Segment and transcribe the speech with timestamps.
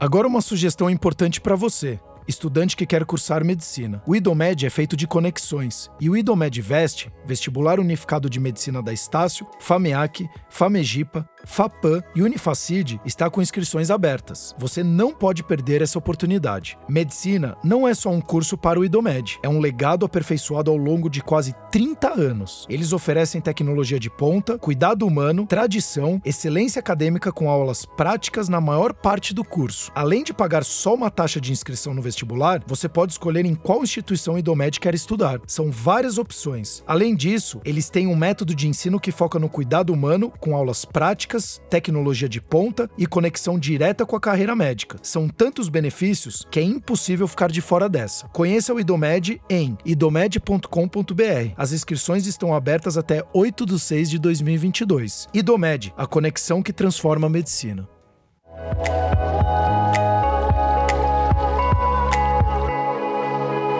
[0.00, 4.02] Agora uma sugestão importante para você estudante que quer cursar medicina.
[4.06, 8.92] O IDOMED é feito de conexões e o IDOMED Veste, Vestibular Unificado de Medicina da
[8.92, 14.54] Estácio, FAMEAC, FAMEGIPA, FAPAM e Unifacid está com inscrições abertas.
[14.58, 16.78] Você não pode perder essa oportunidade.
[16.88, 21.08] Medicina não é só um curso para o IDOMED, é um legado aperfeiçoado ao longo
[21.08, 22.66] de quase 30 anos.
[22.68, 28.92] Eles oferecem tecnologia de ponta, cuidado humano, tradição, excelência acadêmica com aulas práticas na maior
[28.92, 29.90] parte do curso.
[29.94, 33.82] Além de pagar só uma taxa de inscrição no vestibular, você pode escolher em qual
[33.82, 35.40] instituição IDOMED quer estudar.
[35.46, 36.84] São várias opções.
[36.86, 40.84] Além disso, eles têm um método de ensino que foca no cuidado humano, com aulas
[40.84, 41.37] práticas
[41.70, 44.98] tecnologia de ponta e conexão direta com a carreira médica.
[45.02, 48.28] São tantos benefícios que é impossível ficar de fora dessa.
[48.28, 51.52] Conheça o Idomed em idomed.com.br.
[51.56, 55.28] As inscrições estão abertas até 8 de 6 de 2022.
[55.32, 57.88] Idomed, a conexão que transforma a medicina.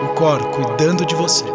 [0.03, 1.45] O Cor cuidando de você.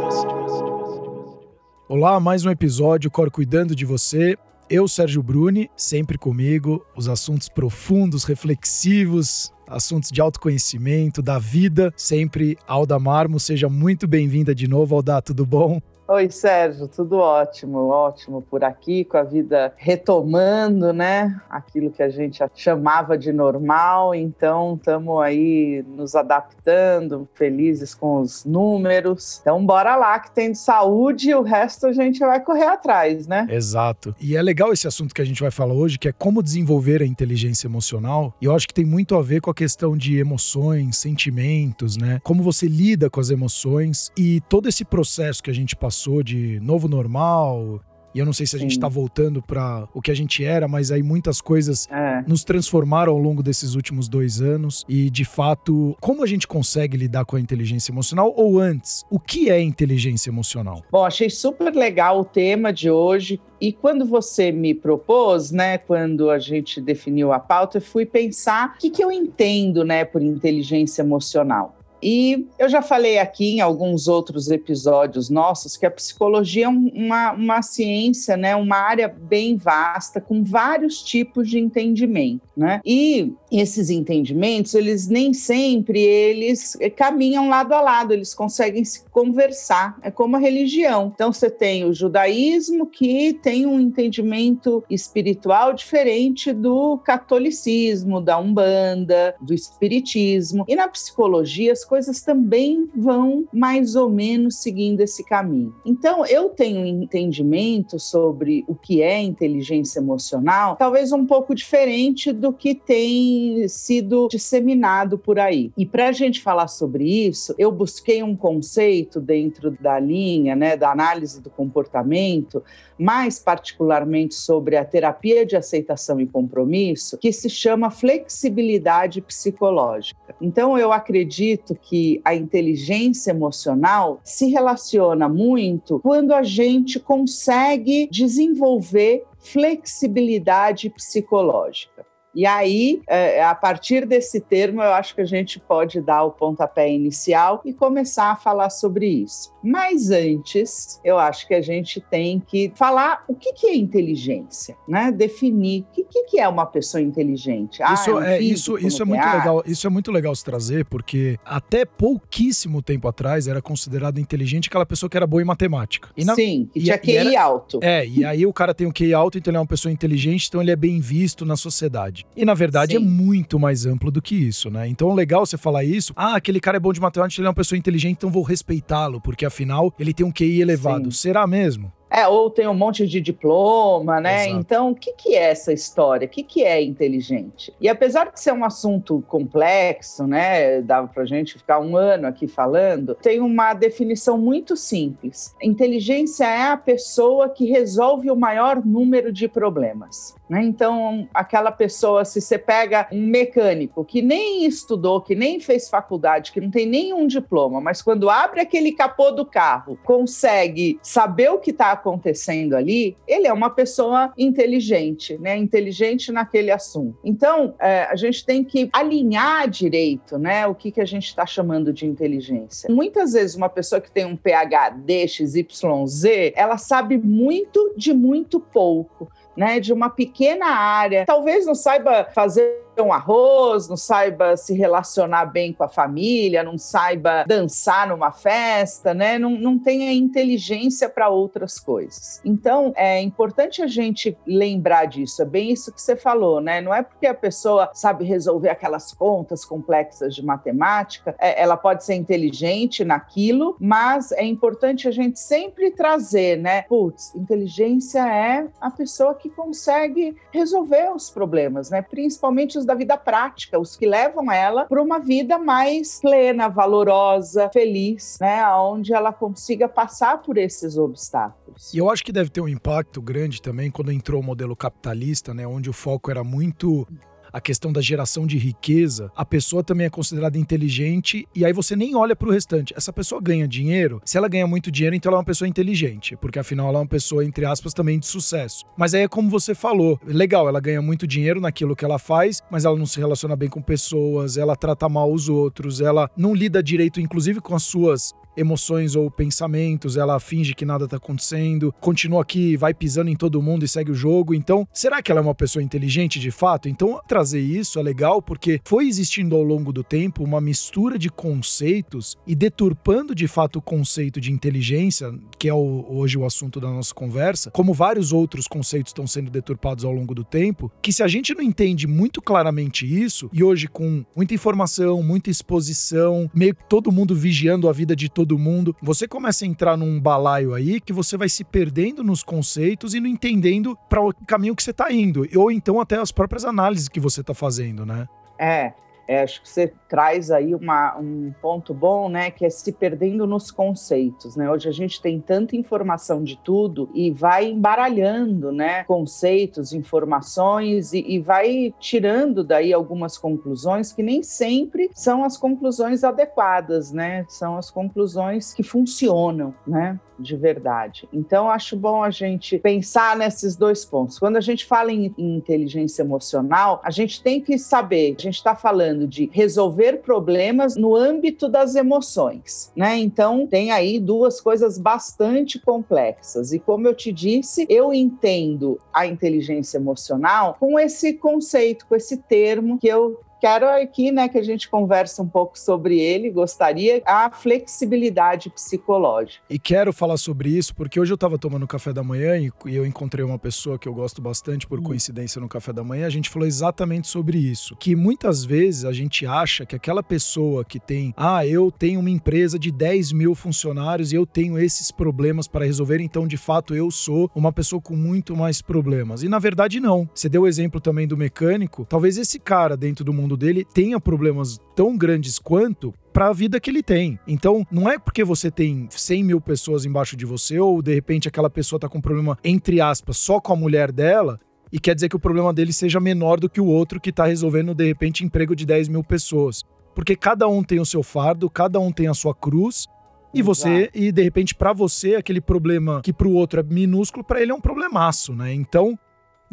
[1.89, 4.37] Olá, mais um episódio Cor cuidando de você.
[4.69, 12.56] Eu, Sérgio Bruni, sempre comigo, os assuntos profundos, reflexivos, assuntos de autoconhecimento, da vida, sempre
[12.67, 13.39] Alda Marmo.
[13.39, 15.81] Seja muito bem-vinda de novo, Alda, tudo bom?
[16.06, 21.41] Oi, Sérgio, tudo ótimo, ótimo por aqui, com a vida retomando, né?
[21.48, 28.44] Aquilo que a gente chamava de normal, então estamos aí nos adaptando, felizes com os
[28.44, 29.38] números.
[29.41, 33.47] Então, bora lá, que tem saúde e o resto a gente vai correr atrás, né?
[33.48, 34.14] Exato.
[34.20, 37.00] E é legal esse assunto que a gente vai falar hoje, que é como desenvolver
[37.00, 38.34] a inteligência emocional.
[38.42, 42.20] E eu acho que tem muito a ver com a questão de emoções, sentimentos, né?
[42.22, 46.25] Como você lida com as emoções e todo esse processo que a gente passou passou
[46.25, 47.81] de novo normal.
[48.12, 48.64] E eu não sei se a Sim.
[48.64, 52.23] gente está voltando para o que a gente era, mas aí muitas coisas é.
[52.28, 54.84] nos transformaram ao longo desses últimos dois anos.
[54.89, 58.33] E, de fato, como a gente consegue lidar com a inteligência emocional?
[58.37, 60.83] Ou antes, o que é inteligência emocional?
[60.92, 63.41] Bom, achei super legal o tema de hoje.
[63.61, 68.75] E quando você me propôs, né, quando a gente definiu a pauta, eu fui pensar
[68.76, 71.74] o que, que eu entendo, né, por inteligência emocional.
[72.04, 77.32] E eu já falei aqui em alguns outros episódios nossos que a psicologia é uma,
[77.32, 82.43] uma ciência, né, uma área bem vasta, com vários tipos de entendimento.
[82.54, 82.82] Né?
[82.84, 89.97] E esses entendimentos, eles nem sempre eles caminham lado a lado, eles conseguem se conversar.
[90.03, 91.10] É como a religião.
[91.14, 99.34] Então você tem o judaísmo que tem um entendimento espiritual diferente do catolicismo, da umbanda,
[99.41, 100.66] do espiritismo.
[100.69, 105.72] E na psicologia as coisas também vão mais ou menos seguindo esse caminho.
[105.87, 112.32] Então, eu tenho um entendimento sobre o que é inteligência emocional, talvez um pouco diferente
[112.32, 115.71] do que tem sido disseminado por aí.
[115.78, 120.76] E para a gente falar sobre isso, eu busquei um conceito dentro da linha, né,
[120.76, 122.61] da análise do comportamento,
[122.99, 130.34] mais particularmente sobre a terapia de aceitação e compromisso, que se chama flexibilidade psicológica.
[130.41, 139.25] Então, eu acredito que a inteligência emocional se relaciona muito quando a gente consegue desenvolver
[139.39, 142.06] flexibilidade psicológica.
[142.34, 146.31] E aí, é, a partir desse termo, eu acho que a gente pode dar o
[146.31, 149.53] pontapé inicial e começar a falar sobre isso.
[149.62, 154.77] Mas antes, eu acho que a gente tem que falar o que, que é inteligência,
[154.87, 155.11] né?
[155.11, 157.83] Definir o que, que é uma pessoa inteligente.
[157.83, 159.62] Ah, isso é, um é isso, isso é muito legal.
[159.67, 164.87] Isso é muito legal se trazer, porque até pouquíssimo tempo atrás era considerado inteligente aquela
[164.87, 166.09] pessoa que era boa em matemática.
[166.25, 167.78] Na, Sim, que tinha QI era, alto.
[167.83, 170.49] É, e aí o cara tem um QI alto, então ele é uma pessoa inteligente,
[170.49, 172.24] então ele é bem visto na sociedade.
[172.37, 173.05] E na verdade é Sim.
[173.05, 174.89] é muito mais amplo do que isso, né?
[174.89, 176.12] Então é legal você falar isso.
[176.17, 179.21] Ah, aquele cara é bom de matemática, ele é uma pessoa inteligente, então vou respeitá-lo,
[179.21, 181.12] porque afinal ele tem um QI elevado.
[181.12, 181.19] Sim.
[181.19, 181.93] Será mesmo?
[182.14, 184.44] É, ou tem um monte de diploma, né?
[184.44, 184.60] Exato.
[184.60, 186.26] Então, o que, que é essa história?
[186.26, 187.75] O que, que é inteligente?
[187.80, 190.81] E apesar de ser um assunto complexo, né?
[190.81, 195.56] Dava pra gente ficar um ano aqui falando, tem uma definição muito simples.
[195.61, 200.37] Inteligência é a pessoa que resolve o maior número de problemas.
[200.49, 200.62] Né?
[200.62, 206.52] Então, aquela pessoa, se você pega um mecânico que nem estudou, que nem fez faculdade,
[206.52, 211.58] que não tem nenhum diploma, mas quando abre aquele capô do carro, consegue saber o
[211.58, 215.56] que está acontecendo ali, ele é uma pessoa inteligente, né?
[215.56, 217.19] Inteligente naquele assunto.
[217.25, 220.67] Então, é, a gente tem que alinhar direito, né?
[220.67, 222.93] O que, que a gente está chamando de inteligência.
[222.93, 229.29] Muitas vezes, uma pessoa que tem um PhD XYZ, ela sabe muito de muito pouco
[229.56, 235.46] né, de uma pequena área, talvez não saiba fazer um arroz, não saiba se relacionar
[235.46, 239.38] bem com a família, não saiba dançar numa festa, né?
[239.38, 242.41] Não, não tenha inteligência para outras coisas.
[242.44, 245.43] Então, é importante a gente lembrar disso.
[245.43, 246.81] É bem isso que você falou, né?
[246.81, 252.05] Não é porque a pessoa sabe resolver aquelas contas complexas de matemática, é, ela pode
[252.05, 256.82] ser inteligente naquilo, mas é importante a gente sempre trazer, né?
[256.82, 262.02] Putz, inteligência é a pessoa que consegue resolver os problemas, né?
[262.02, 267.70] Principalmente os da vida prática, os que levam ela para uma vida mais plena, valorosa,
[267.72, 268.66] feliz, né?
[268.75, 271.92] Onde ela consiga passar por esses obstáculos.
[271.92, 275.52] E eu acho que deve ter um impacto grande também quando entrou o modelo capitalista,
[275.52, 275.66] né?
[275.66, 277.06] Onde o foco era muito
[277.55, 281.95] a questão da geração de riqueza, a pessoa também é considerada inteligente e aí você
[281.95, 282.93] nem olha para o restante.
[282.97, 286.37] Essa pessoa ganha dinheiro, se ela ganha muito dinheiro, então ela é uma pessoa inteligente,
[286.37, 288.85] porque afinal ela é uma pessoa, entre aspas, também de sucesso.
[288.97, 292.61] Mas aí é como você falou, legal, ela ganha muito dinheiro naquilo que ela faz,
[292.69, 296.53] mas ela não se relaciona bem com pessoas, ela trata mal os outros, ela não
[296.53, 301.93] lida direito, inclusive, com as suas emoções ou pensamentos, ela finge que nada tá acontecendo,
[302.01, 304.55] continua aqui, vai pisando em todo mundo e segue o jogo.
[304.55, 306.89] Então, será que ela é uma pessoa inteligente de fato?
[306.89, 311.29] Então, trazer isso é legal porque foi existindo ao longo do tempo uma mistura de
[311.29, 316.81] conceitos e deturpando de fato o conceito de inteligência, que é o, hoje o assunto
[316.81, 321.12] da nossa conversa, como vários outros conceitos estão sendo deturpados ao longo do tempo, que
[321.12, 326.50] se a gente não entende muito claramente isso, e hoje com muita informação, muita exposição,
[326.55, 328.94] meio que todo mundo vigiando a vida de todo todo mundo.
[329.02, 333.20] Você começa a entrar num balaio aí que você vai se perdendo nos conceitos e
[333.20, 337.08] não entendendo para o caminho que você está indo, ou então até as próprias análises
[337.08, 338.26] que você está fazendo, né?
[338.58, 338.92] É,
[339.26, 343.47] é, acho que você traz aí uma, um ponto bom, né, que é se perdendo
[343.47, 344.71] nos conceitos, né?
[344.71, 351.25] Hoje a gente tem tanta informação de tudo e vai embaralhando, né, conceitos, informações e,
[351.26, 357.44] e vai tirando daí algumas conclusões que nem sempre são as conclusões adequadas, né?
[357.49, 360.19] São as conclusões que funcionam, né?
[360.38, 361.29] de verdade.
[361.32, 364.38] Então, acho bom a gente pensar nesses dois pontos.
[364.38, 368.56] Quando a gente fala em, em inteligência emocional, a gente tem que saber, a gente
[368.56, 373.16] está falando de resolver problemas no âmbito das emoções, né?
[373.19, 376.72] Então, tem aí duas coisas bastante complexas.
[376.72, 382.37] E como eu te disse, eu entendo a inteligência emocional com esse conceito, com esse
[382.37, 387.22] termo que eu quero aqui, né, que a gente converse um pouco sobre ele, gostaria,
[387.25, 389.64] a flexibilidade psicológica.
[389.70, 393.06] E quero falar sobre isso porque hoje eu estava tomando café da manhã e, eu
[393.06, 395.05] encontrei uma pessoa que eu gosto bastante por hum.
[395.05, 399.14] coincidência no café da manhã, a gente falou exatamente sobre isso, que muitas vezes a
[399.14, 403.55] gente acha que aquela pessoa que tem, ah, eu tenho uma empresa de 10 mil
[403.55, 408.02] funcionários e eu tenho esses problemas para resolver, então de fato eu sou uma pessoa
[408.02, 409.43] com muito mais problemas.
[409.43, 410.28] E na verdade não.
[410.34, 413.85] Você deu o exemplo também do mecânico, talvez esse cara dentro do mundo mundo dele
[413.85, 417.39] tenha problemas tão grandes quanto para a vida que ele tem.
[417.47, 421.49] Então, não é porque você tem 100 mil pessoas embaixo de você, ou de repente
[421.49, 424.59] aquela pessoa tá com um problema, entre aspas, só com a mulher dela,
[424.93, 427.47] e quer dizer que o problema dele seja menor do que o outro que tá
[427.47, 429.83] resolvendo, de repente, emprego de 10 mil pessoas.
[430.15, 433.06] Porque cada um tem o seu fardo, cada um tem a sua cruz,
[433.53, 437.45] e você, e de repente, para você, aquele problema que para o outro é minúsculo,
[437.45, 438.75] para ele é um problemaço, né?
[438.75, 439.17] Então,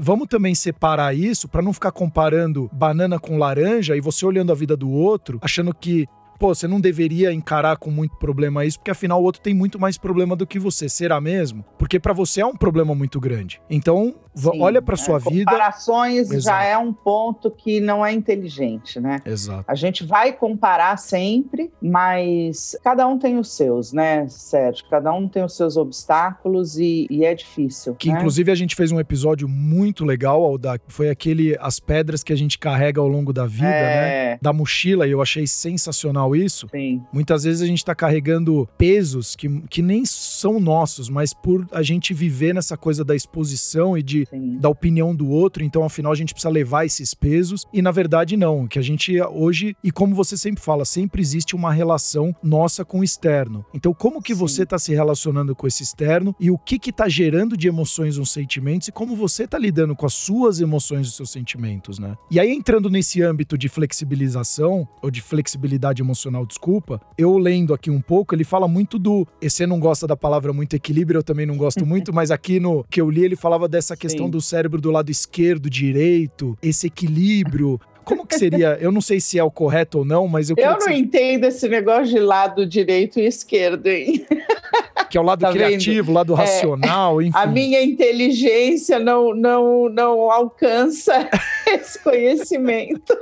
[0.03, 4.56] Vamos também separar isso para não ficar comparando banana com laranja e você olhando a
[4.56, 6.07] vida do outro, achando que
[6.40, 9.80] pô, você não deveria encarar com muito problema isso, porque afinal o outro tem muito
[9.80, 10.90] mais problema do que você.
[10.90, 11.64] Será mesmo?
[11.78, 13.61] Porque para você é um problema muito grande.
[13.69, 15.52] Então, Sim, olha para sua é, vida.
[15.52, 19.19] Comparações já é um ponto que não é inteligente, né?
[19.26, 19.66] Exato.
[19.68, 24.85] A gente vai comparar sempre, mas cada um tem os seus, né, Sérgio?
[24.90, 27.95] Cada um tem os seus obstáculos e, e é difícil.
[27.95, 28.18] Que né?
[28.18, 32.35] inclusive a gente fez um episódio muito legal, Alda, foi aquele as pedras que a
[32.35, 34.31] gente carrega ao longo da vida, é...
[34.31, 34.40] né?
[34.42, 36.68] Da mochila, e eu achei sensacional isso.
[36.71, 37.02] Sim.
[37.11, 41.81] Muitas vezes a gente está carregando pesos que, que nem são nossos, mas por a
[41.81, 44.20] gente viver nessa coisa da exposição e de,
[44.59, 47.66] da opinião do outro, então afinal a gente precisa levar esses pesos.
[47.73, 48.68] E na verdade, não.
[48.68, 52.99] Que a gente hoje, e como você sempre fala, sempre existe uma relação nossa com
[52.99, 53.66] o externo.
[53.73, 54.40] Então, como que Sim.
[54.40, 58.18] você está se relacionando com esse externo e o que que tá gerando de emoções
[58.18, 62.16] ou sentimentos e como você está lidando com as suas emoções e seus sentimentos, né?
[62.30, 67.73] E aí, entrando nesse âmbito de flexibilização ou de flexibilidade emocional emocional, desculpa, eu lendo
[67.73, 69.28] aqui um pouco, ele fala muito do.
[69.42, 72.83] Você não gosta da palavra muito equilíbrio, eu também não gosto muito, mas aqui no
[72.90, 74.30] que eu li, ele falava dessa questão Sim.
[74.30, 77.80] do cérebro do lado esquerdo, direito, esse equilíbrio.
[78.03, 78.77] Como que seria?
[78.81, 80.94] Eu não sei se é o correto ou não, mas eu Eu não você...
[80.94, 84.25] entendo esse negócio de lado direito e esquerdo, hein?
[85.09, 87.37] que é o lado Tá criativo, o lado É, racional, enfim.
[87.37, 91.30] A minha inteligência não, não, não alcança
[91.68, 93.13] esse conhecimento.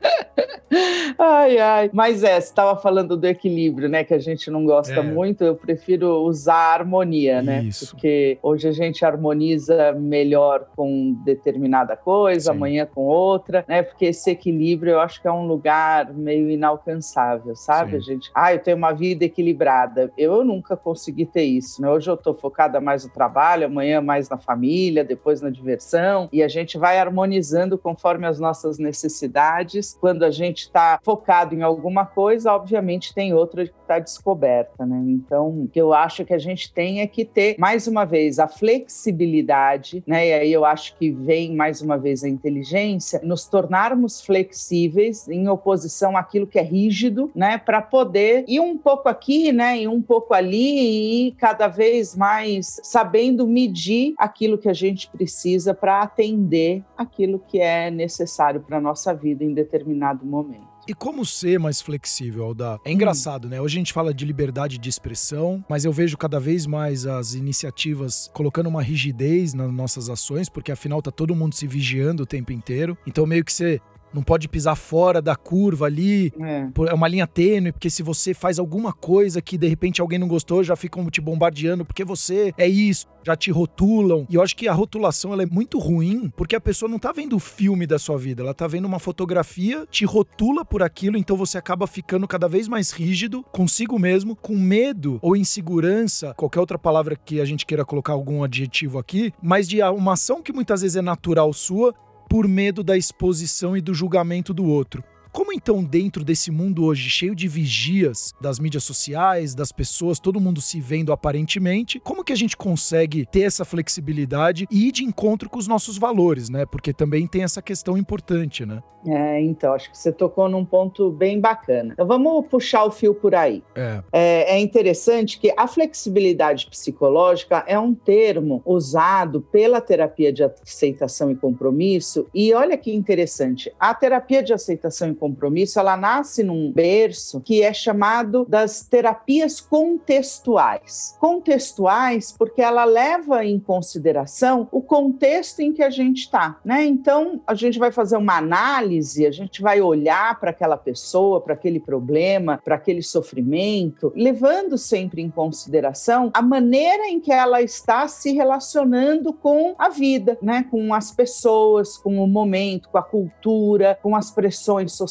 [1.18, 1.90] Ai, ai.
[1.92, 4.04] Mas é, você estava falando do equilíbrio, né?
[4.04, 5.02] Que a gente não gosta É.
[5.02, 5.42] muito.
[5.42, 7.62] Eu prefiro usar a harmonia, né?
[7.64, 7.90] Isso.
[7.90, 12.56] Porque hoje a gente harmoniza melhor com determinada coisa, Sim.
[12.56, 13.82] amanhã com outra, né?
[13.82, 17.92] Porque esse equilíbrio eu acho que é um lugar meio inalcançável, sabe?
[17.92, 17.96] Sim.
[17.96, 20.12] A gente, ah, eu tenho uma vida equilibrada.
[20.16, 21.88] Eu nunca consegui ter isso, né?
[21.88, 26.42] Hoje eu tô focada mais no trabalho, amanhã mais na família, depois na diversão, e
[26.42, 29.87] a gente vai harmonizando conforme as nossas necessidades.
[30.00, 35.02] Quando a gente está focado em alguma coisa, obviamente tem outra que está descoberta, né?
[35.08, 38.38] Então, o que eu acho que a gente tem é que ter, mais uma vez,
[38.38, 40.28] a flexibilidade, né?
[40.28, 45.48] E aí eu acho que vem, mais uma vez, a inteligência, nos tornarmos flexíveis em
[45.48, 47.56] oposição àquilo que é rígido, né?
[47.56, 49.80] Para poder ir um pouco aqui, né?
[49.80, 55.72] E um pouco ali e cada vez mais sabendo medir aquilo que a gente precisa
[55.72, 59.77] para atender aquilo que é necessário para a nossa vida em determinado
[60.26, 60.66] momento.
[60.88, 62.80] E como ser mais flexível, Alda?
[62.82, 63.60] É engraçado, né?
[63.60, 67.34] Hoje a gente fala de liberdade de expressão, mas eu vejo cada vez mais as
[67.34, 72.26] iniciativas colocando uma rigidez nas nossas ações, porque afinal tá todo mundo se vigiando o
[72.26, 72.96] tempo inteiro.
[73.06, 73.82] Então meio que você
[74.12, 76.68] não pode pisar fora da curva ali, É.
[76.88, 80.28] é uma linha tênue, porque se você faz alguma coisa que de repente alguém não
[80.28, 84.26] gostou, já ficam te bombardeando porque você é isso, já te rotulam.
[84.30, 87.12] E eu acho que a rotulação ela é muito ruim, porque a pessoa não tá
[87.12, 91.16] vendo o filme da sua vida, ela tá vendo uma fotografia, te rotula por aquilo,
[91.16, 96.60] então você acaba ficando cada vez mais rígido consigo mesmo, com medo ou insegurança, qualquer
[96.60, 100.52] outra palavra que a gente queira colocar algum adjetivo aqui, mas de uma ação que
[100.52, 101.94] muitas vezes é natural sua,
[102.28, 105.02] por medo da exposição e do julgamento do outro.
[105.32, 110.40] Como então, dentro desse mundo hoje cheio de vigias das mídias sociais, das pessoas, todo
[110.40, 115.04] mundo se vendo aparentemente, como que a gente consegue ter essa flexibilidade e ir de
[115.04, 116.64] encontro com os nossos valores, né?
[116.66, 118.82] Porque também tem essa questão importante, né?
[119.06, 121.92] É, então, acho que você tocou num ponto bem bacana.
[121.92, 123.62] Então, vamos puxar o fio por aí.
[123.74, 130.42] É, É, é interessante que a flexibilidade psicológica é um termo usado pela terapia de
[130.42, 132.26] aceitação e compromisso.
[132.34, 137.62] E olha que interessante, a terapia de aceitação e compromisso, ela nasce num berço que
[137.62, 141.16] é chamado das terapias contextuais.
[141.20, 146.84] Contextuais porque ela leva em consideração o contexto em que a gente está, né?
[146.84, 151.54] Então, a gente vai fazer uma análise, a gente vai olhar para aquela pessoa, para
[151.54, 158.06] aquele problema, para aquele sofrimento, levando sempre em consideração a maneira em que ela está
[158.08, 160.64] se relacionando com a vida, né?
[160.70, 165.07] Com as pessoas, com o momento, com a cultura, com as pressões sociais,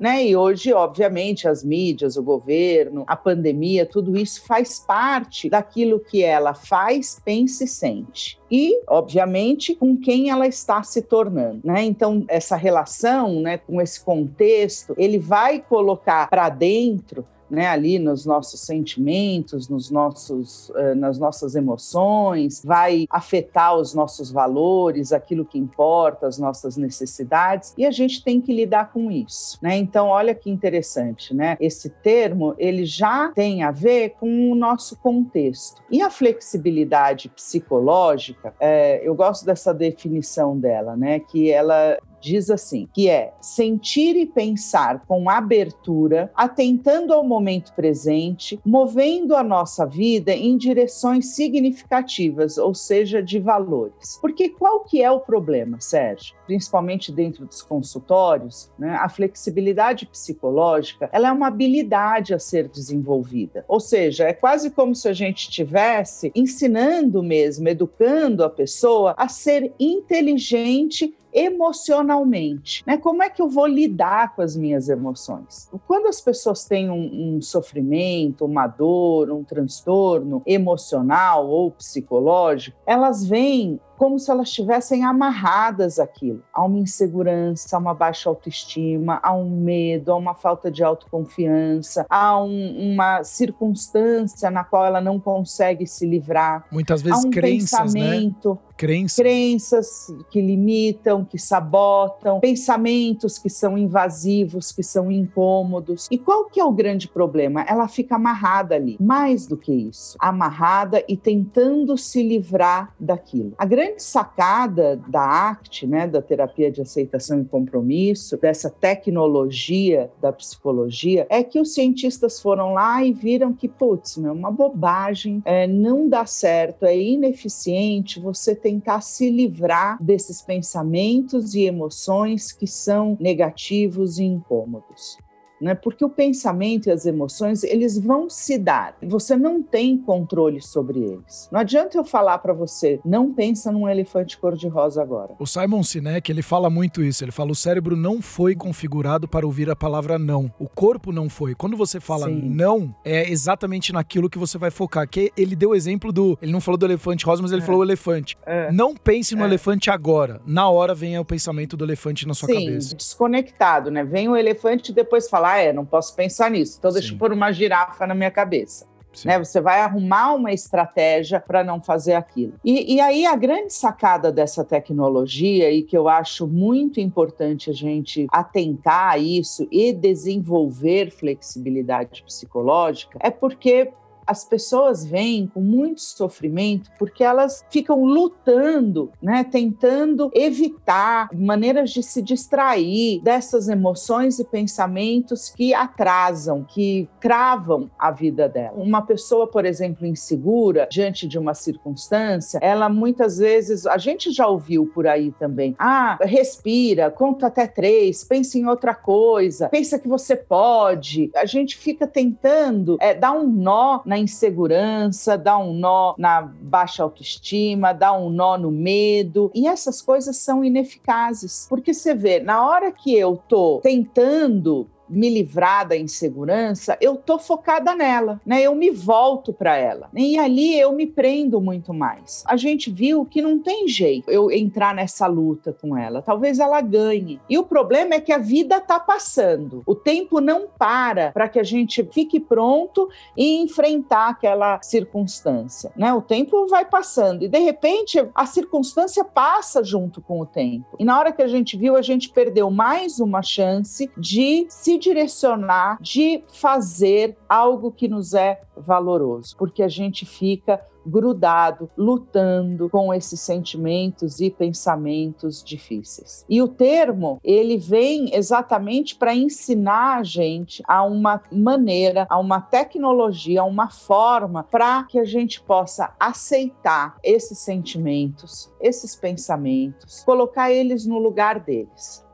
[0.00, 0.26] né?
[0.26, 6.22] E hoje, obviamente, as mídias, o governo, a pandemia, tudo isso faz parte daquilo que
[6.22, 8.38] ela faz, pensa e sente.
[8.50, 11.82] E, obviamente, com quem ela está se tornando, né?
[11.82, 18.26] Então, essa relação, né, com esse contexto, ele vai colocar para dentro né, ali nos
[18.26, 25.58] nossos sentimentos, nos nossos, uh, nas nossas emoções, vai afetar os nossos valores, aquilo que
[25.58, 29.76] importa, as nossas necessidades, e a gente tem que lidar com isso, né?
[29.76, 31.56] Então, olha que interessante, né?
[31.60, 35.82] Esse termo, ele já tem a ver com o nosso contexto.
[35.90, 41.20] E a flexibilidade psicológica, é, eu gosto dessa definição dela, né?
[41.20, 48.58] Que ela diz assim, que é sentir e pensar com abertura, atentando ao momento presente,
[48.64, 54.18] movendo a nossa vida em direções significativas, ou seja, de valores.
[54.20, 56.34] Porque qual que é o problema, Sérgio?
[56.46, 58.96] Principalmente dentro dos consultórios, né?
[59.00, 63.64] a flexibilidade psicológica, ela é uma habilidade a ser desenvolvida.
[63.68, 69.28] Ou seja, é quase como se a gente estivesse ensinando mesmo, educando a pessoa a
[69.28, 72.96] ser inteligente emocionalmente, né?
[72.96, 75.68] Como é que eu vou lidar com as minhas emoções?
[75.86, 83.26] Quando as pessoas têm um, um, sofrimento, uma dor, um transtorno emocional ou psicológico, elas
[83.26, 86.42] vêm como se elas estivessem amarradas àquilo.
[86.52, 92.06] Há uma insegurança, há uma baixa autoestima, há um medo, há uma falta de autoconfiança,
[92.08, 96.66] há um, uma circunstância na qual ela não consegue se livrar.
[96.70, 98.58] Muitas vezes há um crenças, pensamento, né?
[98.76, 99.16] Crenças.
[99.16, 106.08] crenças que limitam, que sabotam, pensamentos que são invasivos, que são incômodos.
[106.10, 107.62] E qual que é o grande problema?
[107.62, 108.96] Ela fica amarrada ali.
[109.00, 113.52] Mais do que isso, amarrada e tentando se livrar daquilo.
[113.56, 120.10] A grande grande sacada da ACT, né, da terapia de aceitação e compromisso, dessa tecnologia
[120.20, 125.42] da psicologia, é que os cientistas foram lá e viram que, putz, é uma bobagem,
[125.44, 132.66] é, não dá certo, é ineficiente você tentar se livrar desses pensamentos e emoções que
[132.66, 135.18] são negativos e incômodos
[135.64, 135.74] né?
[135.74, 138.96] Porque o pensamento e as emoções, eles vão se dar.
[139.02, 141.48] Você não tem controle sobre eles.
[141.50, 145.32] Não adianta eu falar para você, não pensa num elefante cor-de-rosa agora.
[145.38, 147.24] O Simon Sinek, ele fala muito isso.
[147.24, 150.52] Ele fala: o cérebro não foi configurado para ouvir a palavra não.
[150.58, 151.54] O corpo não foi.
[151.54, 152.42] Quando você fala Sim.
[152.44, 155.08] não, é exatamente naquilo que você vai focar.
[155.08, 156.38] Que ele deu o exemplo do.
[156.42, 157.64] Ele não falou do elefante rosa, mas ele é.
[157.64, 158.36] falou elefante.
[158.44, 158.70] É.
[158.70, 159.46] Não pense no é.
[159.46, 160.42] elefante agora.
[160.46, 162.94] Na hora vem o pensamento do elefante na sua Sim, cabeça.
[162.94, 164.04] Desconectado, né?
[164.04, 166.76] Vem o elefante e depois fala: ah, é, não posso pensar nisso.
[166.78, 166.98] Então, Sim.
[166.98, 168.86] deixa eu pôr uma girafa na minha cabeça.
[169.24, 169.38] Né?
[169.38, 172.54] Você vai arrumar uma estratégia para não fazer aquilo.
[172.64, 177.72] E, e, aí a grande sacada dessa tecnologia, e que eu acho muito importante a
[177.72, 183.92] gente atentar a isso e desenvolver flexibilidade psicológica, é porque
[184.26, 192.02] as pessoas vêm com muito sofrimento porque elas ficam lutando, né, tentando evitar maneiras de
[192.02, 198.76] se distrair dessas emoções e pensamentos que atrasam, que cravam a vida dela.
[198.76, 204.46] Uma pessoa, por exemplo, insegura diante de uma circunstância, ela muitas vezes, a gente já
[204.46, 210.08] ouviu por aí também, ah, respira, conta até três, pensa em outra coisa, pensa que
[210.08, 211.30] você pode.
[211.34, 216.40] A gente fica tentando é, dar um nó na na insegurança, dá um nó na
[216.40, 219.50] baixa autoestima, dá um nó no medo.
[219.52, 221.66] E essas coisas são ineficazes.
[221.68, 227.38] Porque você vê, na hora que eu tô tentando me livrar da insegurança, eu tô
[227.38, 228.62] focada nela, né?
[228.62, 230.08] Eu me volto para ela.
[230.14, 232.42] E ali eu me prendo muito mais.
[232.46, 236.22] A gente viu que não tem jeito eu entrar nessa luta com ela.
[236.22, 237.40] Talvez ela ganhe.
[237.48, 239.82] E o problema é que a vida tá passando.
[239.86, 246.12] O tempo não para para que a gente fique pronto e enfrentar aquela circunstância, né?
[246.12, 250.96] O tempo vai passando e de repente a circunstância passa junto com o tempo.
[250.98, 254.93] E na hora que a gente viu, a gente perdeu mais uma chance de se
[254.98, 263.12] direcionar, de fazer algo que nos é valoroso, porque a gente fica grudado, lutando com
[263.12, 266.44] esses sentimentos e pensamentos difíceis.
[266.48, 272.60] E o termo, ele vem exatamente para ensinar a gente a uma maneira, a uma
[272.60, 280.72] tecnologia, a uma forma para que a gente possa aceitar esses sentimentos, esses pensamentos, colocar
[280.72, 282.24] eles no lugar deles.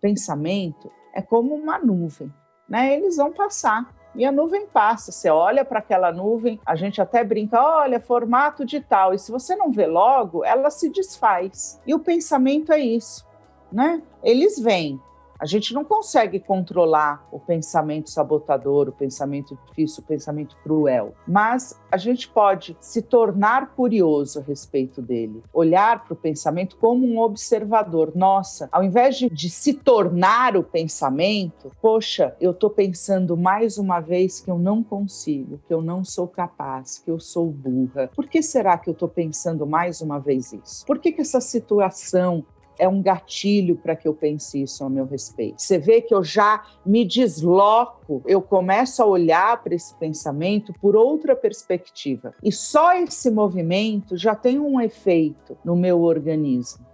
[0.00, 2.32] Pensamento é como uma nuvem,
[2.68, 2.94] né?
[2.94, 3.94] Eles vão passar.
[4.14, 8.64] E a nuvem passa, você olha para aquela nuvem, a gente até brinca, olha, formato
[8.64, 11.80] de tal, e se você não vê logo, ela se desfaz.
[11.86, 13.24] E o pensamento é isso,
[13.70, 14.02] né?
[14.22, 15.00] Eles vêm,
[15.38, 21.78] a gente não consegue controlar o pensamento sabotador, o pensamento difícil, o pensamento cruel, mas
[21.90, 27.20] a gente pode se tornar curioso a respeito dele, olhar para o pensamento como um
[27.20, 28.12] observador.
[28.14, 34.00] Nossa, ao invés de, de se tornar o pensamento, poxa, eu estou pensando mais uma
[34.00, 38.10] vez que eu não consigo, que eu não sou capaz, que eu sou burra.
[38.14, 40.84] Por que será que eu estou pensando mais uma vez isso?
[40.84, 42.44] Por que, que essa situação
[42.78, 45.60] é um gatilho para que eu pense isso ao meu respeito.
[45.60, 50.96] Você vê que eu já me desloco, eu começo a olhar para esse pensamento por
[50.96, 52.34] outra perspectiva.
[52.42, 56.86] E só esse movimento já tem um efeito no meu organismo,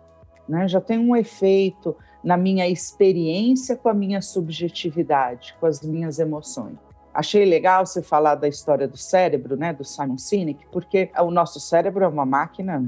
[0.49, 0.66] né?
[0.66, 6.79] já tem um efeito na minha experiência com a minha subjetividade, com as minhas emoções.
[7.14, 11.61] Achei legal você falar da história do cérebro, né, do Simon Sinek, porque o nosso
[11.61, 12.83] cérebro é uma máquina,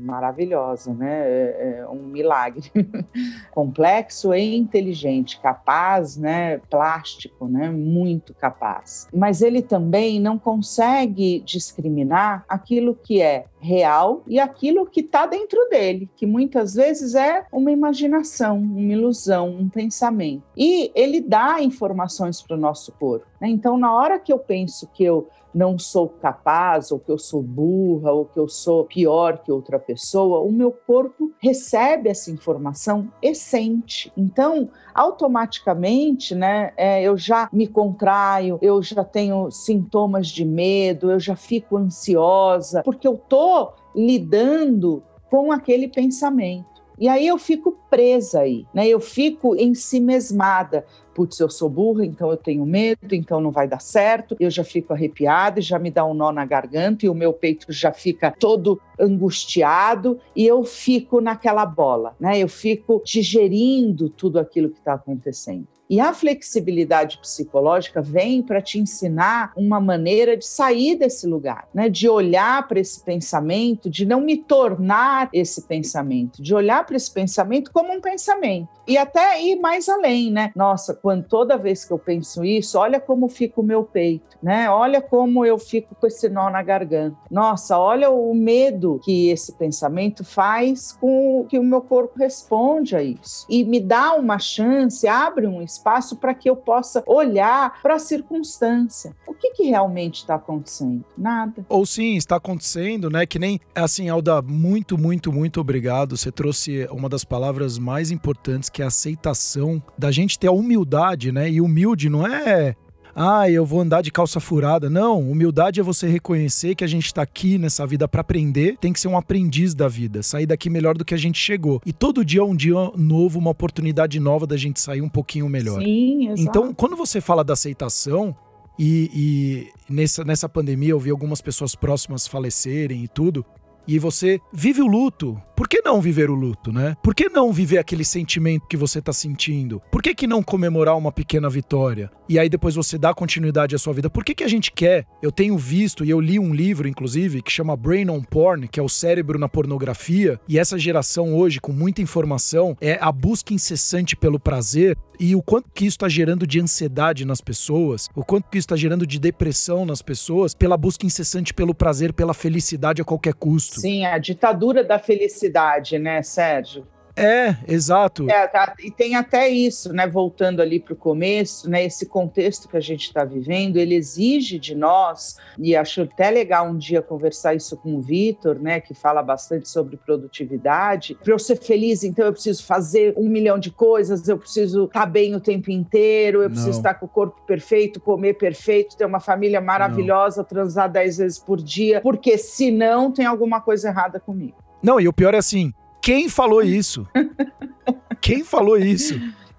[0.00, 2.72] maravilhosa, né, é, é um milagre,
[3.52, 9.06] complexo e inteligente, capaz, né, plástico, né, muito capaz.
[9.14, 15.68] Mas ele também não consegue discriminar aquilo que é real e aquilo que está dentro
[15.68, 20.42] dele, que muitas vezes é uma imaginação, uma ilusão, um pensamento.
[20.56, 23.26] E ele dá informações para o nosso corpo.
[23.40, 23.48] Né?
[23.48, 27.42] Então, na hora que eu penso que eu não sou capaz, ou que eu sou
[27.42, 33.10] burra, ou que eu sou pior que outra pessoa, o meu corpo recebe essa informação
[33.22, 34.12] e sente.
[34.16, 41.20] Então, automaticamente, né, é, eu já me contraio, eu já tenho sintomas de medo, eu
[41.20, 46.77] já fico ansiosa, porque eu tô lidando com aquele pensamento.
[47.00, 48.88] E aí eu fico presa aí, né?
[48.88, 50.84] Eu fico em si mesmada,
[51.14, 54.64] putz, eu sou burra, então eu tenho medo, então não vai dar certo, eu já
[54.64, 57.92] fico arrepiada e já me dá um nó na garganta e o meu peito já
[57.92, 62.38] fica todo angustiado e eu fico naquela bola, né?
[62.38, 65.77] Eu fico digerindo tudo aquilo que está acontecendo.
[65.90, 71.88] E a flexibilidade psicológica vem para te ensinar uma maneira de sair desse lugar, né?
[71.88, 77.10] De olhar para esse pensamento, de não me tornar esse pensamento, de olhar para esse
[77.10, 80.52] pensamento como um pensamento e até ir mais além, né?
[80.54, 84.70] Nossa, quando toda vez que eu penso isso, olha como fica o meu peito, né?
[84.70, 87.16] Olha como eu fico com esse nó na garganta.
[87.30, 93.02] Nossa, olha o medo que esse pensamento faz com que o meu corpo responde a
[93.02, 93.46] isso.
[93.48, 95.77] E me dá uma chance, abre um espaço
[96.16, 99.14] para que eu possa olhar para a circunstância.
[99.26, 101.04] O que, que realmente está acontecendo?
[101.16, 101.64] Nada.
[101.68, 103.26] Ou sim, está acontecendo, né?
[103.26, 106.16] Que nem assim, Alda, muito, muito, muito obrigado.
[106.16, 110.52] Você trouxe uma das palavras mais importantes que é a aceitação, da gente ter a
[110.52, 111.50] humildade, né?
[111.50, 112.74] E humilde não é
[113.20, 114.88] ah, eu vou andar de calça furada.
[114.88, 118.92] Não, humildade é você reconhecer que a gente está aqui nessa vida para aprender, tem
[118.92, 121.82] que ser um aprendiz da vida, sair daqui melhor do que a gente chegou.
[121.84, 125.48] E todo dia é um dia novo, uma oportunidade nova da gente sair um pouquinho
[125.48, 125.82] melhor.
[125.82, 126.40] Sim, exato.
[126.42, 128.36] Então, quando você fala da aceitação,
[128.78, 133.44] e, e nessa, nessa pandemia eu vi algumas pessoas próximas falecerem e tudo,
[133.88, 135.40] e você vive o luto.
[135.56, 136.94] Por que não viver o luto, né?
[137.02, 139.82] Por que não viver aquele sentimento que você tá sentindo?
[139.90, 142.12] Por que, que não comemorar uma pequena vitória?
[142.28, 144.08] E aí depois você dá continuidade à sua vida.
[144.08, 145.04] Por que, que a gente quer?
[145.20, 148.78] Eu tenho visto, e eu li um livro, inclusive, que chama Brain on Porn, que
[148.78, 150.38] é o cérebro na pornografia.
[150.46, 155.42] E essa geração hoje, com muita informação, é a busca incessante pelo prazer e o
[155.42, 159.04] quanto que isso está gerando de ansiedade nas pessoas, o quanto que isso está gerando
[159.04, 163.77] de depressão nas pessoas, pela busca incessante pelo prazer, pela felicidade a qualquer custo.
[163.80, 166.86] Sim, a ditadura da felicidade, né, Sérgio?
[167.18, 168.30] É, exato.
[168.30, 170.06] É, tá, e tem até isso, né?
[170.06, 171.84] Voltando ali para o começo, né?
[171.84, 176.66] Esse contexto que a gente está vivendo, ele exige de nós, e acho até legal
[176.68, 178.80] um dia conversar isso com o Vitor, né?
[178.80, 181.16] Que fala bastante sobre produtividade.
[181.22, 185.00] Para eu ser feliz, então eu preciso fazer um milhão de coisas, eu preciso estar
[185.00, 189.04] tá bem o tempo inteiro, eu preciso estar com o corpo perfeito, comer perfeito, ter
[189.04, 190.48] uma família maravilhosa, Não.
[190.48, 194.56] transar dez vezes por dia, porque senão tem alguma coisa errada comigo.
[194.82, 197.06] Não, e o pior é assim, quem falou isso?
[198.20, 199.14] Quem falou isso?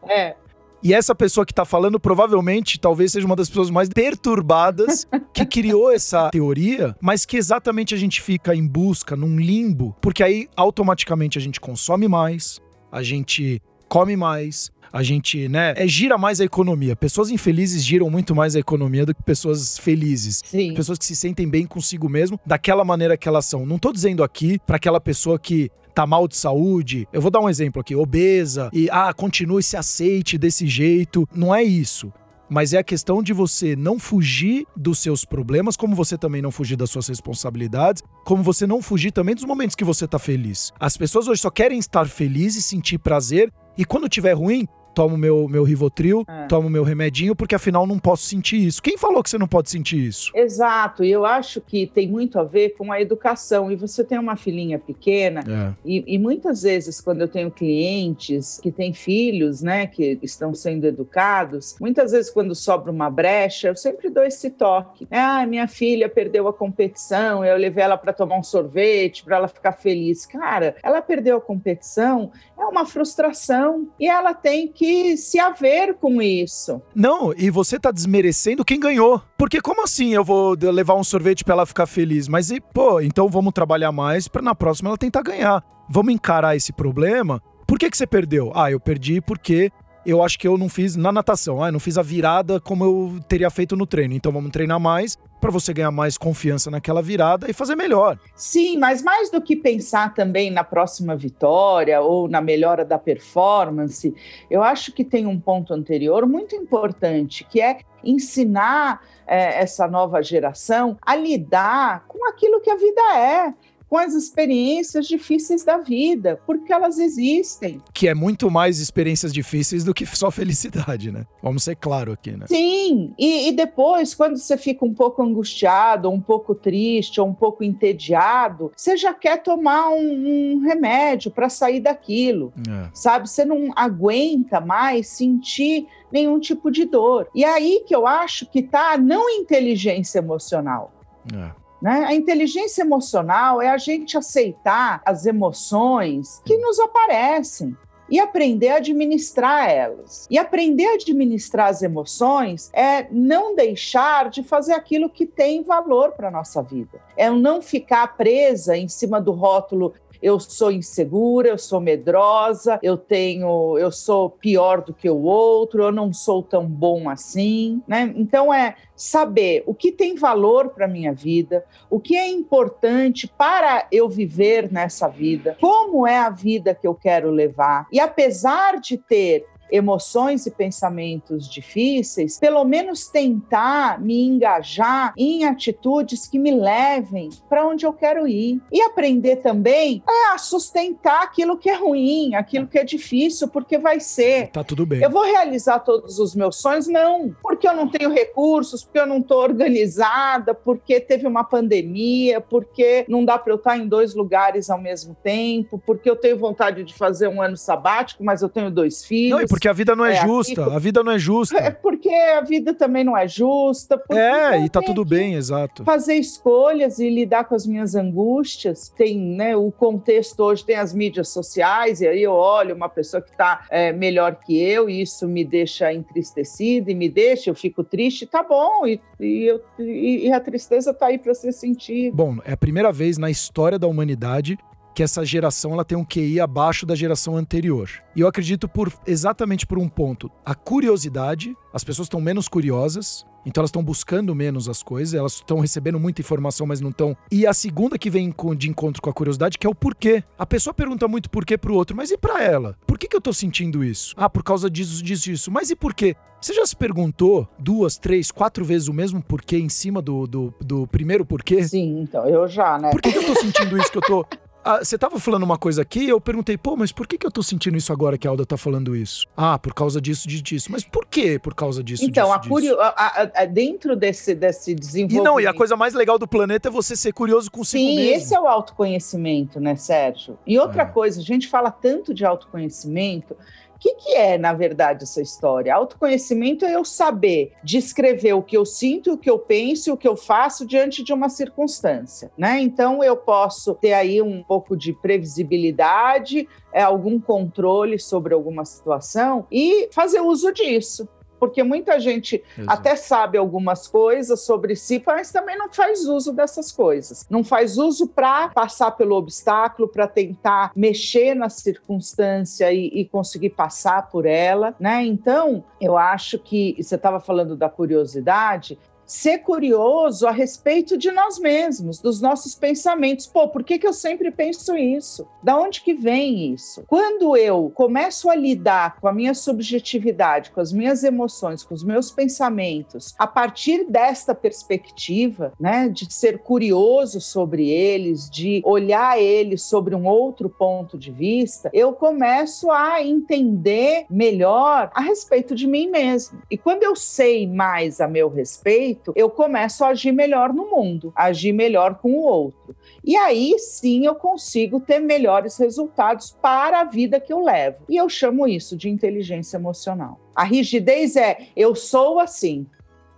[0.07, 0.35] É.
[0.81, 5.45] E essa pessoa que tá falando provavelmente talvez seja uma das pessoas mais perturbadas que
[5.45, 10.47] criou essa teoria, mas que exatamente a gente fica em busca, num limbo, porque aí
[10.55, 16.41] automaticamente a gente consome mais, a gente come mais, a gente, né, é, gira mais
[16.41, 16.95] a economia.
[16.95, 20.41] Pessoas infelizes giram muito mais a economia do que pessoas felizes.
[20.45, 20.73] Sim.
[20.73, 23.65] Pessoas que se sentem bem consigo mesmo, daquela maneira que elas são.
[23.65, 27.41] Não tô dizendo aqui para aquela pessoa que tá mal de saúde, eu vou dar
[27.41, 31.27] um exemplo aqui, obesa, e ah, continue se aceite desse jeito.
[31.35, 32.11] Não é isso
[32.49, 36.51] mas é a questão de você não fugir dos seus problemas, como você também não
[36.51, 40.73] fugir das suas responsabilidades, como você não fugir também dos momentos que você tá feliz.
[40.79, 45.47] As pessoas hoje só querem estar felizes, sentir prazer, e quando tiver ruim, tomo meu,
[45.47, 46.45] meu Rivotril, é.
[46.47, 48.81] tomo meu remedinho, porque afinal não posso sentir isso.
[48.81, 50.31] Quem falou que você não pode sentir isso?
[50.35, 53.71] Exato, e eu acho que tem muito a ver com a educação.
[53.71, 55.73] E você tem uma filhinha pequena, é.
[55.85, 60.85] e, e, muitas vezes, quando eu tenho clientes que têm filhos, né, que estão sendo
[60.85, 65.07] educados, muitas vezes, quando sobra uma brecha, eu sempre dou esse toque.
[65.11, 69.47] Ah, minha filha perdeu a competição, eu levei ela para tomar um sorvete, para ela
[69.47, 70.25] ficar feliz.
[70.25, 72.31] Cara, ela perdeu a competição,
[72.69, 76.81] uma frustração, e ela tem que se haver com isso.
[76.93, 79.21] Não, e você tá desmerecendo quem ganhou.
[79.37, 82.27] Porque como assim eu vou levar um sorvete para ela ficar feliz?
[82.27, 85.63] Mas, e, pô, então vamos trabalhar mais para na próxima ela tentar ganhar.
[85.89, 87.41] Vamos encarar esse problema.
[87.69, 88.51] Por que, que você perdeu?
[88.55, 89.71] Ah, eu perdi porque
[90.05, 91.63] eu acho que eu não fiz na natação.
[91.63, 94.13] Ah, não fiz a virada como eu teria feito no treino.
[94.13, 98.19] Então vamos treinar mais para você ganhar mais confiança naquela virada e fazer melhor.
[98.35, 104.13] Sim, mas mais do que pensar também na próxima vitória ou na melhora da performance,
[104.49, 110.21] eu acho que tem um ponto anterior muito importante, que é ensinar é, essa nova
[110.21, 113.53] geração a lidar com aquilo que a vida é
[113.89, 117.81] com as experiências difíceis da vida, porque elas existem.
[117.91, 121.25] Que é muito mais experiências difíceis do que só felicidade, né?
[121.41, 122.45] Vamos ser claro aqui, né?
[122.47, 127.33] Sim, e, e depois, quando você fica um pouco angustiado, um pouco triste, ou um
[127.33, 132.89] pouco entediado, você já quer tomar um, um remédio para sair daquilo, é.
[132.93, 133.27] sabe?
[133.27, 137.27] Você não aguenta mais sentir nenhum tipo de dor.
[137.33, 140.91] E aí que eu acho que tá a não inteligência emocional.
[141.33, 141.58] É.
[141.81, 142.05] Né?
[142.05, 147.75] A inteligência emocional é a gente aceitar as emoções que nos aparecem.
[148.11, 150.25] e aprender a administrar elas.
[150.31, 156.13] E aprender a administrar as emoções é não deixar de fazer aquilo que tem valor
[156.13, 156.99] para a nossa vida.
[157.15, 162.97] É não ficar presa em cima do rótulo eu sou insegura, eu sou medrosa, eu
[162.97, 168.13] tenho, eu sou pior do que o outro, eu não sou tão bom assim, né?
[168.15, 173.87] Então é saber o que tem valor para minha vida, o que é importante para
[173.91, 177.87] eu viver nessa vida, como é a vida que eu quero levar.
[177.91, 186.27] E apesar de ter emoções e pensamentos difíceis, pelo menos tentar me engajar em atitudes
[186.27, 188.61] que me levem para onde eu quero ir.
[188.71, 193.99] E aprender também a sustentar aquilo que é ruim, aquilo que é difícil, porque vai
[193.99, 194.49] ser.
[194.49, 195.01] Tá tudo bem.
[195.01, 196.87] Eu vou realizar todos os meus sonhos?
[196.87, 202.41] Não, porque eu não tenho recursos, porque eu não estou organizada, porque teve uma pandemia,
[202.41, 206.37] porque não dá para eu estar em dois lugares ao mesmo tempo, porque eu tenho
[206.37, 209.39] vontade de fazer um ano sabático, mas eu tenho dois filhos.
[209.39, 210.65] Não, porque a vida não é, é justa.
[210.65, 211.57] Aqui, a vida não é justa.
[211.57, 214.01] É porque a vida também não é justa.
[214.09, 215.83] É, e tá tudo bem, exato.
[215.83, 218.89] Fazer escolhas e lidar com as minhas angústias.
[218.95, 223.21] Tem, né, o contexto hoje tem as mídias sociais, e aí eu olho uma pessoa
[223.21, 227.55] que tá é, melhor que eu, e isso me deixa entristecido e me deixa, eu
[227.55, 231.51] fico triste, tá bom, e, e, eu, e, e a tristeza tá aí para ser
[231.51, 232.15] sentida.
[232.15, 234.57] Bom, é a primeira vez na história da humanidade
[234.99, 237.89] que essa geração ela tem um QI abaixo da geração anterior.
[238.13, 240.29] E eu acredito por exatamente por um ponto.
[240.45, 245.35] A curiosidade, as pessoas estão menos curiosas, então elas estão buscando menos as coisas, elas
[245.35, 247.15] estão recebendo muita informação, mas não estão.
[247.31, 250.21] E a segunda que vem de encontro com a curiosidade, que é o porquê.
[250.37, 252.75] A pessoa pergunta muito porquê pro outro, mas e para ela?
[252.85, 254.13] Por que, que eu tô sentindo isso?
[254.17, 255.49] Ah, por causa disso, disso, disso.
[255.49, 256.13] Mas e por quê?
[256.41, 260.53] Você já se perguntou duas, três, quatro vezes o mesmo porquê em cima do, do,
[260.59, 261.63] do primeiro porquê?
[261.63, 262.91] Sim, então, eu já, né?
[262.91, 264.25] Por que, que eu tô sentindo isso que eu tô.
[264.69, 267.31] Ah, você tava falando uma coisa aqui, eu perguntei, pô, mas por que, que eu
[267.31, 269.25] tô sentindo isso agora que a Alda tá falando isso?
[269.35, 270.71] Ah, por causa disso, disso.
[270.71, 272.79] Mas por que por causa disso, então, disso, a curio...
[272.79, 275.23] A, a, dentro desse, desse desenvolvimento...
[275.23, 277.95] E não, e a coisa mais legal do planeta é você ser curioso consigo Sim,
[277.95, 278.15] mesmo.
[278.17, 280.37] esse é o autoconhecimento, né, Sérgio?
[280.45, 280.85] E outra é.
[280.85, 283.35] coisa, a gente fala tanto de autoconhecimento
[283.79, 285.73] o que, que é, na verdade, essa história?
[285.73, 290.05] Autoconhecimento é eu saber descrever o que eu sinto, o que eu penso, o que
[290.07, 292.59] eu faço diante de uma circunstância, né?
[292.59, 299.47] Então eu posso ter aí um pouco de previsibilidade, é, algum controle sobre alguma situação
[299.49, 301.07] e fazer uso disso
[301.39, 302.79] porque muita gente Exato.
[302.79, 307.25] até sabe algumas coisas sobre si, mas também não faz uso dessas coisas.
[307.29, 313.51] Não faz uso para passar pelo obstáculo, para tentar mexer na circunstância e, e, conseguir
[313.51, 315.05] passar por ela, né?
[315.05, 318.77] Então, eu acho que você estava falando da curiosidade
[319.09, 323.25] ser curioso a respeito de nós mesmos, dos nossos pensamentos.
[323.25, 325.27] Pô, por que, que eu sempre penso isso?
[325.41, 326.83] Da onde que vem isso?
[326.87, 331.83] Quando eu começo a lidar com a minha subjetividade, com as minhas emoções, com os
[331.83, 339.63] meus pensamentos, a partir desta perspectiva, né, de ser curioso sobre eles, de olhar eles
[339.63, 345.87] sobre um outro ponto de vista, eu começo a entender melhor a respeito de mim
[345.87, 346.41] mesmo.
[346.51, 351.11] E quando eu sei mais a meu respeito, eu começo a agir melhor no mundo,
[351.15, 352.75] agir melhor com o outro.
[353.03, 357.83] E aí sim eu consigo ter melhores resultados para a vida que eu levo.
[357.89, 360.19] E eu chamo isso de inteligência emocional.
[360.35, 362.65] A rigidez é eu sou assim.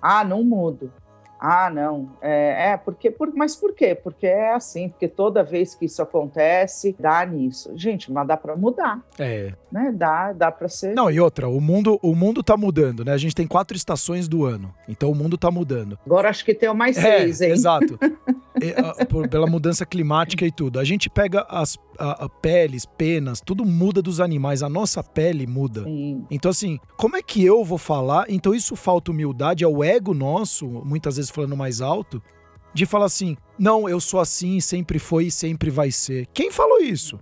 [0.02, 0.92] Ah, não mudo.
[1.44, 2.12] Ah, não.
[2.22, 3.96] É, é, porque, por, mas por quê?
[3.96, 7.72] Porque é assim, porque toda vez que isso acontece, dá nisso.
[7.76, 9.02] Gente, mas dá para mudar.
[9.18, 9.52] É.
[9.72, 9.92] Né?
[9.92, 10.94] Dá, dá para ser.
[10.94, 13.12] Não, e outra, o mundo, o mundo tá mudando, né?
[13.14, 14.72] A gente tem quatro estações do ano.
[14.88, 15.98] Então o mundo tá mudando.
[16.06, 17.52] Agora acho que tem mais é, seis, hein?
[17.52, 17.98] Exato.
[18.62, 20.80] e, a, por, pela mudança climática e tudo.
[20.80, 25.46] A gente pega as a, a peles, penas, tudo muda dos animais, a nossa pele
[25.46, 25.84] muda.
[25.84, 26.26] Sim.
[26.32, 28.26] Então, assim, como é que eu vou falar?
[28.28, 32.22] Então, isso falta humildade, é o ego nosso, muitas vezes falando mais alto,
[32.74, 36.28] de falar assim: não, eu sou assim, sempre foi e sempre vai ser.
[36.34, 37.20] Quem falou isso?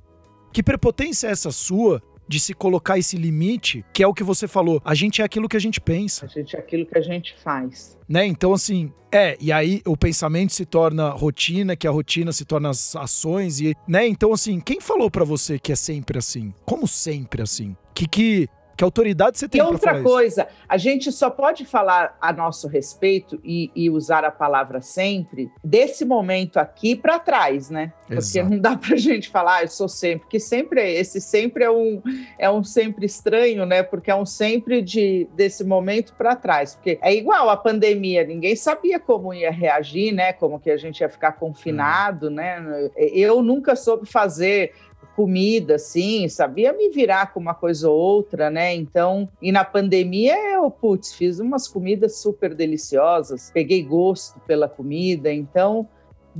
[0.51, 4.47] Que prepotência é essa sua de se colocar esse limite, que é o que você
[4.47, 4.79] falou.
[4.85, 6.27] A gente é aquilo que a gente pensa.
[6.27, 7.97] A gente é aquilo que a gente faz.
[8.07, 8.23] Né?
[8.27, 12.69] Então, assim, é, e aí o pensamento se torna rotina, que a rotina se torna
[12.69, 14.07] as ações, e, né?
[14.07, 16.53] Então, assim, quem falou para você que é sempre assim?
[16.65, 17.75] Como sempre assim?
[17.95, 18.47] Que que
[18.79, 20.65] que autoridade você tem para falar E outra coisa, isso?
[20.69, 26.05] a gente só pode falar a nosso respeito e, e usar a palavra sempre desse
[26.05, 27.91] momento aqui para trás, né?
[28.07, 28.49] Porque Exato.
[28.49, 31.65] não dá para a gente falar, ah, eu sou sempre, porque sempre é esse sempre
[31.65, 32.01] é um
[32.37, 33.83] é um sempre estranho, né?
[33.83, 38.55] Porque é um sempre de desse momento para trás, porque é igual a pandemia, ninguém
[38.55, 40.31] sabia como ia reagir, né?
[40.31, 42.29] Como que a gente ia ficar confinado, é.
[42.29, 42.89] né?
[42.95, 44.71] Eu nunca soube fazer
[45.19, 48.73] comida, assim, sabia me virar com uma coisa ou outra, né?
[48.73, 55.29] Então, e na pandemia eu, putz, fiz umas comidas super deliciosas, peguei gosto pela comida,
[55.29, 55.85] então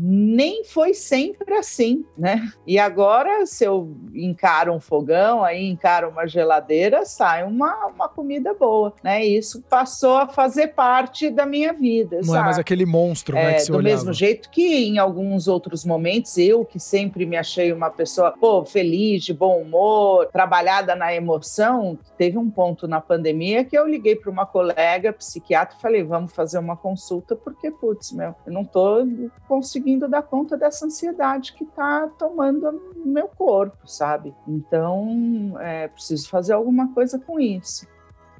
[0.02, 2.50] nem foi sempre assim, né?
[2.66, 8.54] E agora, se eu encaro um fogão, aí encaro uma geladeira, sai uma, uma comida
[8.54, 9.26] boa, né?
[9.26, 12.18] Isso passou a fazer parte da minha vida.
[12.18, 12.38] Não sabe?
[12.38, 13.52] é mais aquele monstro, né?
[13.52, 13.96] É, Que você do olhava.
[13.96, 18.64] mesmo jeito que em alguns outros momentos, eu que sempre me achei uma pessoa pô,
[18.64, 24.16] feliz, de bom humor, trabalhada na emoção, teve um ponto na pandemia que eu liguei
[24.16, 28.64] para uma colega psiquiatra e falei: vamos fazer uma consulta, porque, putz, meu, eu não
[28.64, 29.06] tô
[29.48, 34.36] conseguindo dar conta dessa ansiedade que tá tomando meu corpo, sabe?
[34.47, 37.88] Então, é, preciso fazer alguma coisa com isso.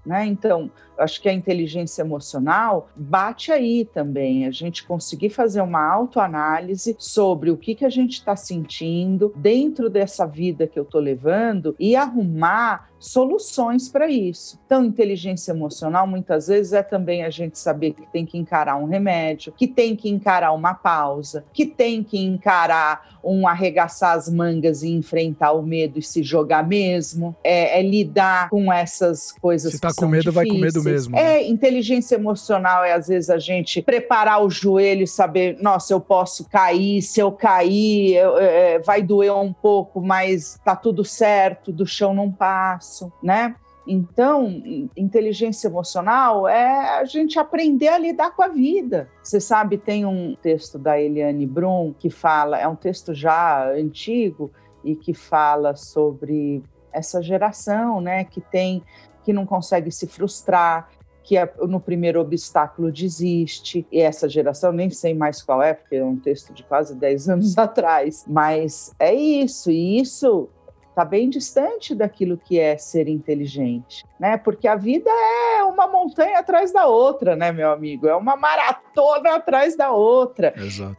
[0.06, 0.26] Né?
[0.26, 6.96] Então, acho que a inteligência emocional bate aí também, a gente conseguir fazer uma autoanálise
[7.00, 11.76] sobre o que, que a gente está sentindo dentro dessa vida que eu estou levando
[11.80, 14.60] e arrumar soluções para isso.
[14.66, 18.86] Então, inteligência emocional muitas vezes é também a gente saber que tem que encarar um
[18.86, 24.84] remédio, que tem que encarar uma pausa, que tem que encarar um arregaçar as mangas
[24.84, 29.80] e enfrentar o medo e se jogar mesmo, é, é lidar com essas coisas Se
[29.80, 30.89] tá com medo, vai com medo difíceis.
[30.92, 31.38] Mesmo, né?
[31.38, 36.00] É, inteligência emocional é às vezes a gente preparar o joelho e saber, nossa, eu
[36.00, 41.72] posso cair, se eu cair, eu- é, vai doer um pouco, mas tá tudo certo,
[41.72, 43.56] do chão não passo, né?
[43.88, 44.62] Então,
[44.96, 49.10] inteligência emocional é a gente aprender a lidar com a vida.
[49.24, 54.52] Você sabe, tem um texto da Eliane Brum que fala, é um texto já antigo
[54.84, 56.62] e que fala sobre
[56.94, 58.84] essa geração, né, que tem
[59.24, 60.90] que não consegue se frustrar,
[61.24, 63.86] que é- no primeiro obstáculo desiste.
[63.92, 67.30] E essa geração, nem sei mais qual é, porque é um texto de quase 10
[67.30, 70.50] anos atrás, mas é isso, e isso
[70.90, 74.38] está bem distante daquilo que é ser inteligente, né?
[74.38, 78.08] Porque a vida é uma montanha atrás da outra, né, meu amigo?
[78.08, 80.54] É uma maratona atrás da outra.
[80.58, 80.98] Exato.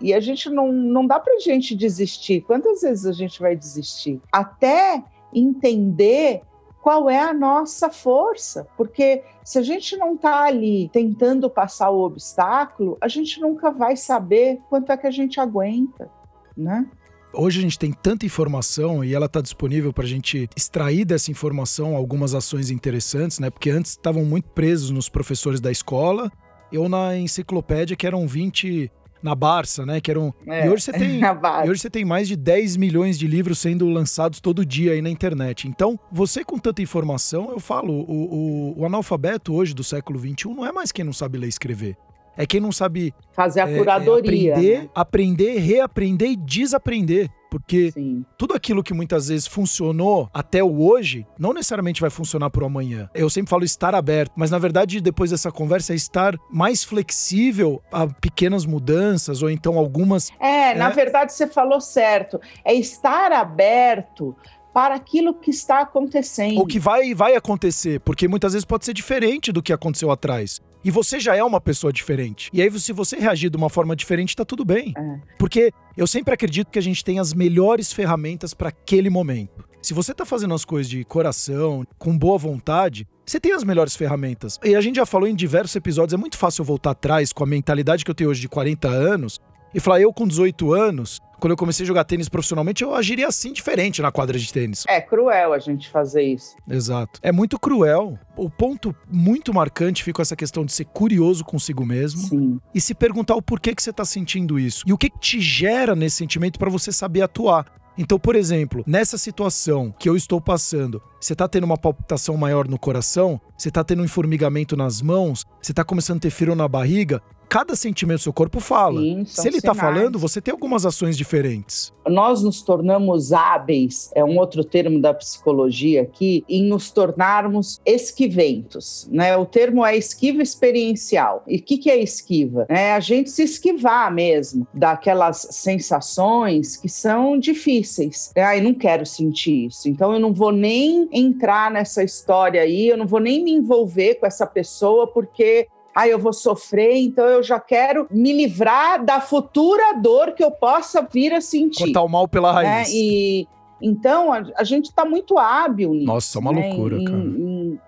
[0.00, 2.40] E a gente não, não dá pra gente desistir.
[2.42, 4.20] Quantas vezes a gente vai desistir?
[4.32, 5.02] Até
[5.32, 6.42] entender
[6.86, 8.68] qual é a nossa força.
[8.76, 13.96] Porque se a gente não está ali tentando passar o obstáculo, a gente nunca vai
[13.96, 16.08] saber quanto é que a gente aguenta,
[16.56, 16.86] né?
[17.34, 21.28] Hoje a gente tem tanta informação e ela está disponível para a gente extrair dessa
[21.28, 23.50] informação algumas ações interessantes, né?
[23.50, 26.30] Porque antes estavam muito presos nos professores da escola
[26.72, 30.00] ou na enciclopédia, que eram 20 na Barça, né?
[30.00, 30.34] Que eram...
[30.46, 31.20] É, E hoje você tem
[31.68, 35.10] hoje você tem mais de 10 milhões de livros sendo lançados todo dia aí na
[35.10, 35.68] internet.
[35.68, 40.54] Então, você com tanta informação, eu falo, o, o, o analfabeto hoje do século XXI
[40.54, 41.96] não é mais quem não sabe ler e escrever.
[42.36, 44.52] É quem não sabe Fazer a é, é, curadoria.
[44.54, 44.88] aprender, né?
[44.94, 47.30] aprender, reaprender e desaprender.
[47.50, 48.24] Porque Sim.
[48.36, 53.08] tudo aquilo que muitas vezes funcionou até o hoje, não necessariamente vai funcionar pro amanhã.
[53.14, 57.80] Eu sempre falo estar aberto, mas na verdade, depois dessa conversa, é estar mais flexível
[57.90, 60.30] a pequenas mudanças, ou então algumas.
[60.38, 60.92] É, na É.
[60.92, 62.38] verdade você falou certo.
[62.64, 64.36] É estar aberto
[64.74, 66.58] para aquilo que está acontecendo.
[66.58, 70.60] ou que vai, vai acontecer, porque muitas vezes pode ser diferente do que aconteceu atrás.
[70.86, 72.48] E você já é uma pessoa diferente.
[72.52, 74.94] E aí, se você reagir de uma forma diferente, tá tudo bem.
[74.96, 75.20] É.
[75.36, 79.68] Porque eu sempre acredito que a gente tem as melhores ferramentas para aquele momento.
[79.82, 83.96] Se você tá fazendo as coisas de coração, com boa vontade, você tem as melhores
[83.96, 84.60] ferramentas.
[84.64, 87.42] E a gente já falou em diversos episódios, é muito fácil eu voltar atrás com
[87.42, 89.40] a mentalidade que eu tenho hoje de 40 anos
[89.74, 93.28] e falar, eu com 18 anos, quando eu comecei a jogar tênis profissionalmente, eu agiria
[93.28, 94.84] assim diferente na quadra de tênis.
[94.88, 96.56] É cruel a gente fazer isso.
[96.68, 97.20] Exato.
[97.22, 98.18] É muito cruel.
[98.36, 102.60] O ponto muito marcante fica essa questão de ser curioso consigo mesmo Sim.
[102.74, 105.40] e se perguntar o porquê que você tá sentindo isso e o que que te
[105.40, 107.66] gera nesse sentimento para você saber atuar.
[107.98, 112.68] Então, por exemplo, nessa situação que eu estou passando, você tá tendo uma palpitação maior
[112.68, 116.54] no coração, você tá tendo um formigamento nas mãos, você tá começando a ter frio
[116.54, 119.00] na barriga, cada sentimento do seu corpo fala.
[119.00, 119.94] Sim, Se ele tá sinais.
[119.94, 121.92] falando, você tem algumas ações diferentes.
[122.06, 129.08] Nós nos tornamos hábeis, é um outro termo da psicologia aqui, em nos tornarmos esquiventos.
[129.10, 129.36] Né?
[129.36, 131.42] O termo é esquiva experiencial.
[131.46, 132.66] E o que, que é esquiva?
[132.68, 138.32] É a gente se esquivar mesmo daquelas sensações que são difíceis.
[138.36, 139.88] Ai, não quero sentir isso.
[139.88, 144.16] Então eu não vou nem entrar nessa história aí, eu não vou nem me envolver
[144.16, 149.18] com essa pessoa, porque ah, eu vou sofrer, então eu já quero me livrar da
[149.18, 151.84] futura dor que eu possa vir a sentir.
[151.84, 152.68] Cortar o mal pela né?
[152.82, 152.90] raiz.
[152.92, 153.48] E
[153.80, 156.04] então a, a gente está muito hábil nisso.
[156.04, 156.68] Nossa, é uma né?
[156.68, 157.18] loucura, Em- cara.
[157.18, 157.80] em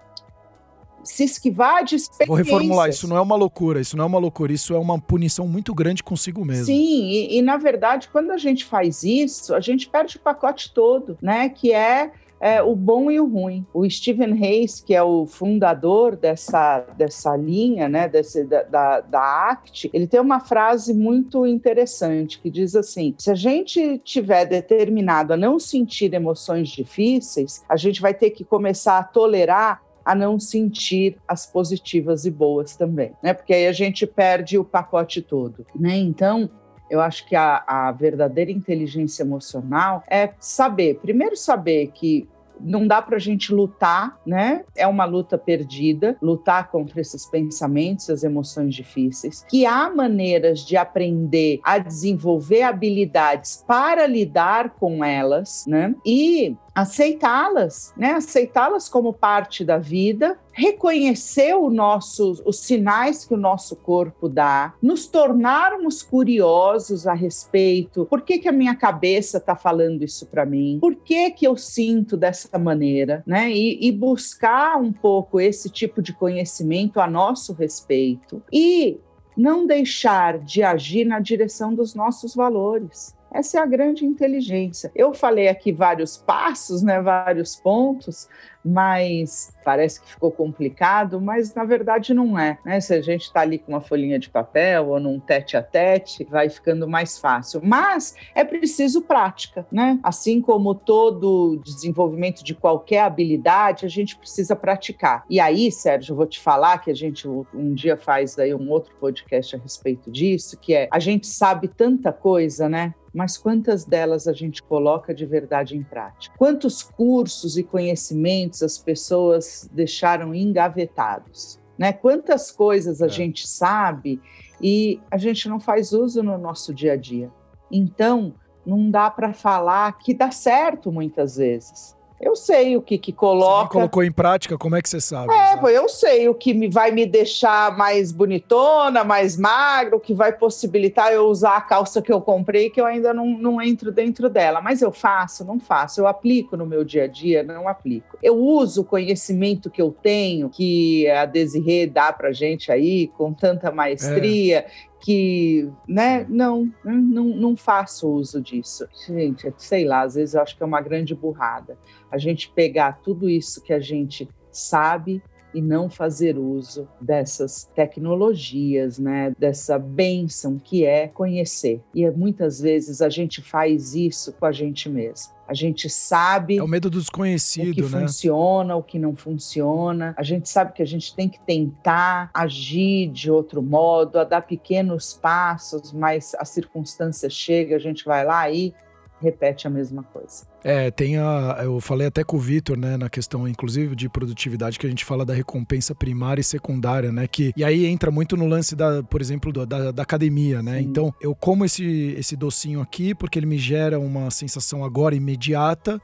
[1.05, 2.29] se esquivar de experiências.
[2.29, 4.99] Vou reformular, isso não é uma loucura, isso não é uma loucura, isso é uma
[4.99, 6.65] punição muito grande consigo mesmo.
[6.65, 10.73] Sim, e, e na verdade, quando a gente faz isso, a gente perde o pacote
[10.73, 11.51] todo, né?
[11.51, 12.11] Que é
[12.41, 13.67] é, o bom e o ruim.
[13.73, 19.51] O Stephen Hayes, que é o fundador dessa, dessa linha, né, desse, da, da, da
[19.51, 25.33] ACT, ele tem uma frase muito interessante que diz assim: se a gente tiver determinado
[25.33, 30.41] a não sentir emoções difíceis, a gente vai ter que começar a tolerar a não
[30.41, 33.35] sentir as positivas e boas também, né?
[33.35, 35.99] Porque aí a gente perde o pacote todo, né?
[35.99, 36.49] Então,
[36.91, 42.29] eu acho que a, a verdadeira inteligência emocional é saber, primeiro saber que
[42.61, 44.65] não dá para a gente lutar, né?
[44.77, 49.45] É uma luta perdida, lutar contra esses pensamentos, as emoções difíceis.
[49.49, 55.95] Que há maneiras de aprender a desenvolver habilidades para lidar com elas, né?
[56.05, 58.13] E aceitá-las, né?
[58.13, 64.75] Aceitá-las como parte da vida, reconhecer o nosso, os sinais que o nosso corpo dá,
[64.81, 68.07] nos tornarmos curiosos a respeito.
[68.07, 70.79] Por que, que a minha cabeça está falando isso para mim?
[70.81, 73.51] Por que que eu sinto dessa maneira, né?
[73.51, 79.01] E, e buscar um pouco esse tipo de conhecimento a nosso respeito e
[79.37, 83.17] não deixar de agir na direção dos nossos valores.
[83.33, 84.91] Essa é a grande inteligência.
[84.95, 88.29] Eu falei aqui vários passos, né, vários pontos,
[88.65, 92.59] mas parece que ficou complicado, mas na verdade não é.
[92.65, 92.81] Né?
[92.81, 96.25] Se a gente está ali com uma folhinha de papel ou num tete a tete,
[96.25, 97.61] vai ficando mais fácil.
[97.63, 99.99] Mas é preciso prática, né?
[100.03, 105.25] Assim como todo desenvolvimento de qualquer habilidade, a gente precisa praticar.
[105.29, 108.71] E aí, Sérgio, eu vou te falar que a gente um dia faz aí um
[108.71, 112.95] outro podcast a respeito disso, que é a gente sabe tanta coisa, né?
[113.19, 116.33] Mas quantas delas a gente coloca de verdade em prática?
[116.39, 121.59] Quantos cursos e conhecimentos as pessoas deixaram engavetados?
[121.77, 121.93] Né?
[121.93, 123.09] Quantas coisas a é.
[123.09, 124.23] gente sabe
[124.63, 127.29] e a gente não faz uso no nosso dia a dia?
[127.73, 131.97] Então, não dá para falar que dá certo muitas vezes.
[132.21, 133.69] Eu sei o que que coloca.
[133.69, 135.33] Você colocou em prática, como é que você sabe?
[135.33, 135.75] É, exatamente?
[135.75, 140.33] eu sei o que me vai me deixar mais bonitona, mais magra, o que vai
[140.33, 144.29] possibilitar eu usar a calça que eu comprei, que eu ainda não, não entro dentro
[144.29, 144.61] dela.
[144.61, 146.01] Mas eu faço, não faço.
[146.01, 148.19] Eu aplico no meu dia a dia, não aplico.
[148.21, 153.33] Eu uso o conhecimento que eu tenho, que a Desirê dá pra gente aí, com
[153.33, 154.67] tanta maestria, é
[155.01, 158.87] que, né, não, não, não faço uso disso.
[159.07, 161.79] Gente, sei lá, às vezes eu acho que é uma grande burrada.
[162.11, 165.23] A gente pegar tudo isso que a gente sabe
[165.55, 171.81] e não fazer uso dessas tecnologias, né, dessa benção que é conhecer.
[171.95, 175.38] E muitas vezes a gente faz isso com a gente mesmo.
[175.49, 176.59] A gente sabe.
[176.59, 178.01] É o medo do desconhecido, o que né?
[178.01, 180.15] funciona, o que não funciona.
[180.17, 184.43] A gente sabe que a gente tem que tentar agir de outro modo, a dar
[184.43, 188.75] pequenos passos, mas a circunstância chega, a gente vai lá e
[189.21, 190.47] repete a mesma coisa.
[190.63, 191.61] É, tem a.
[191.63, 195.05] Eu falei até com o Vitor, né, na questão, inclusive, de produtividade, que a gente
[195.05, 197.27] fala da recompensa primária e secundária, né?
[197.27, 200.79] Que, e aí entra muito no lance da, por exemplo, da, da academia, né?
[200.79, 200.85] Sim.
[200.85, 206.01] Então, eu como esse, esse docinho aqui porque ele me gera uma sensação agora imediata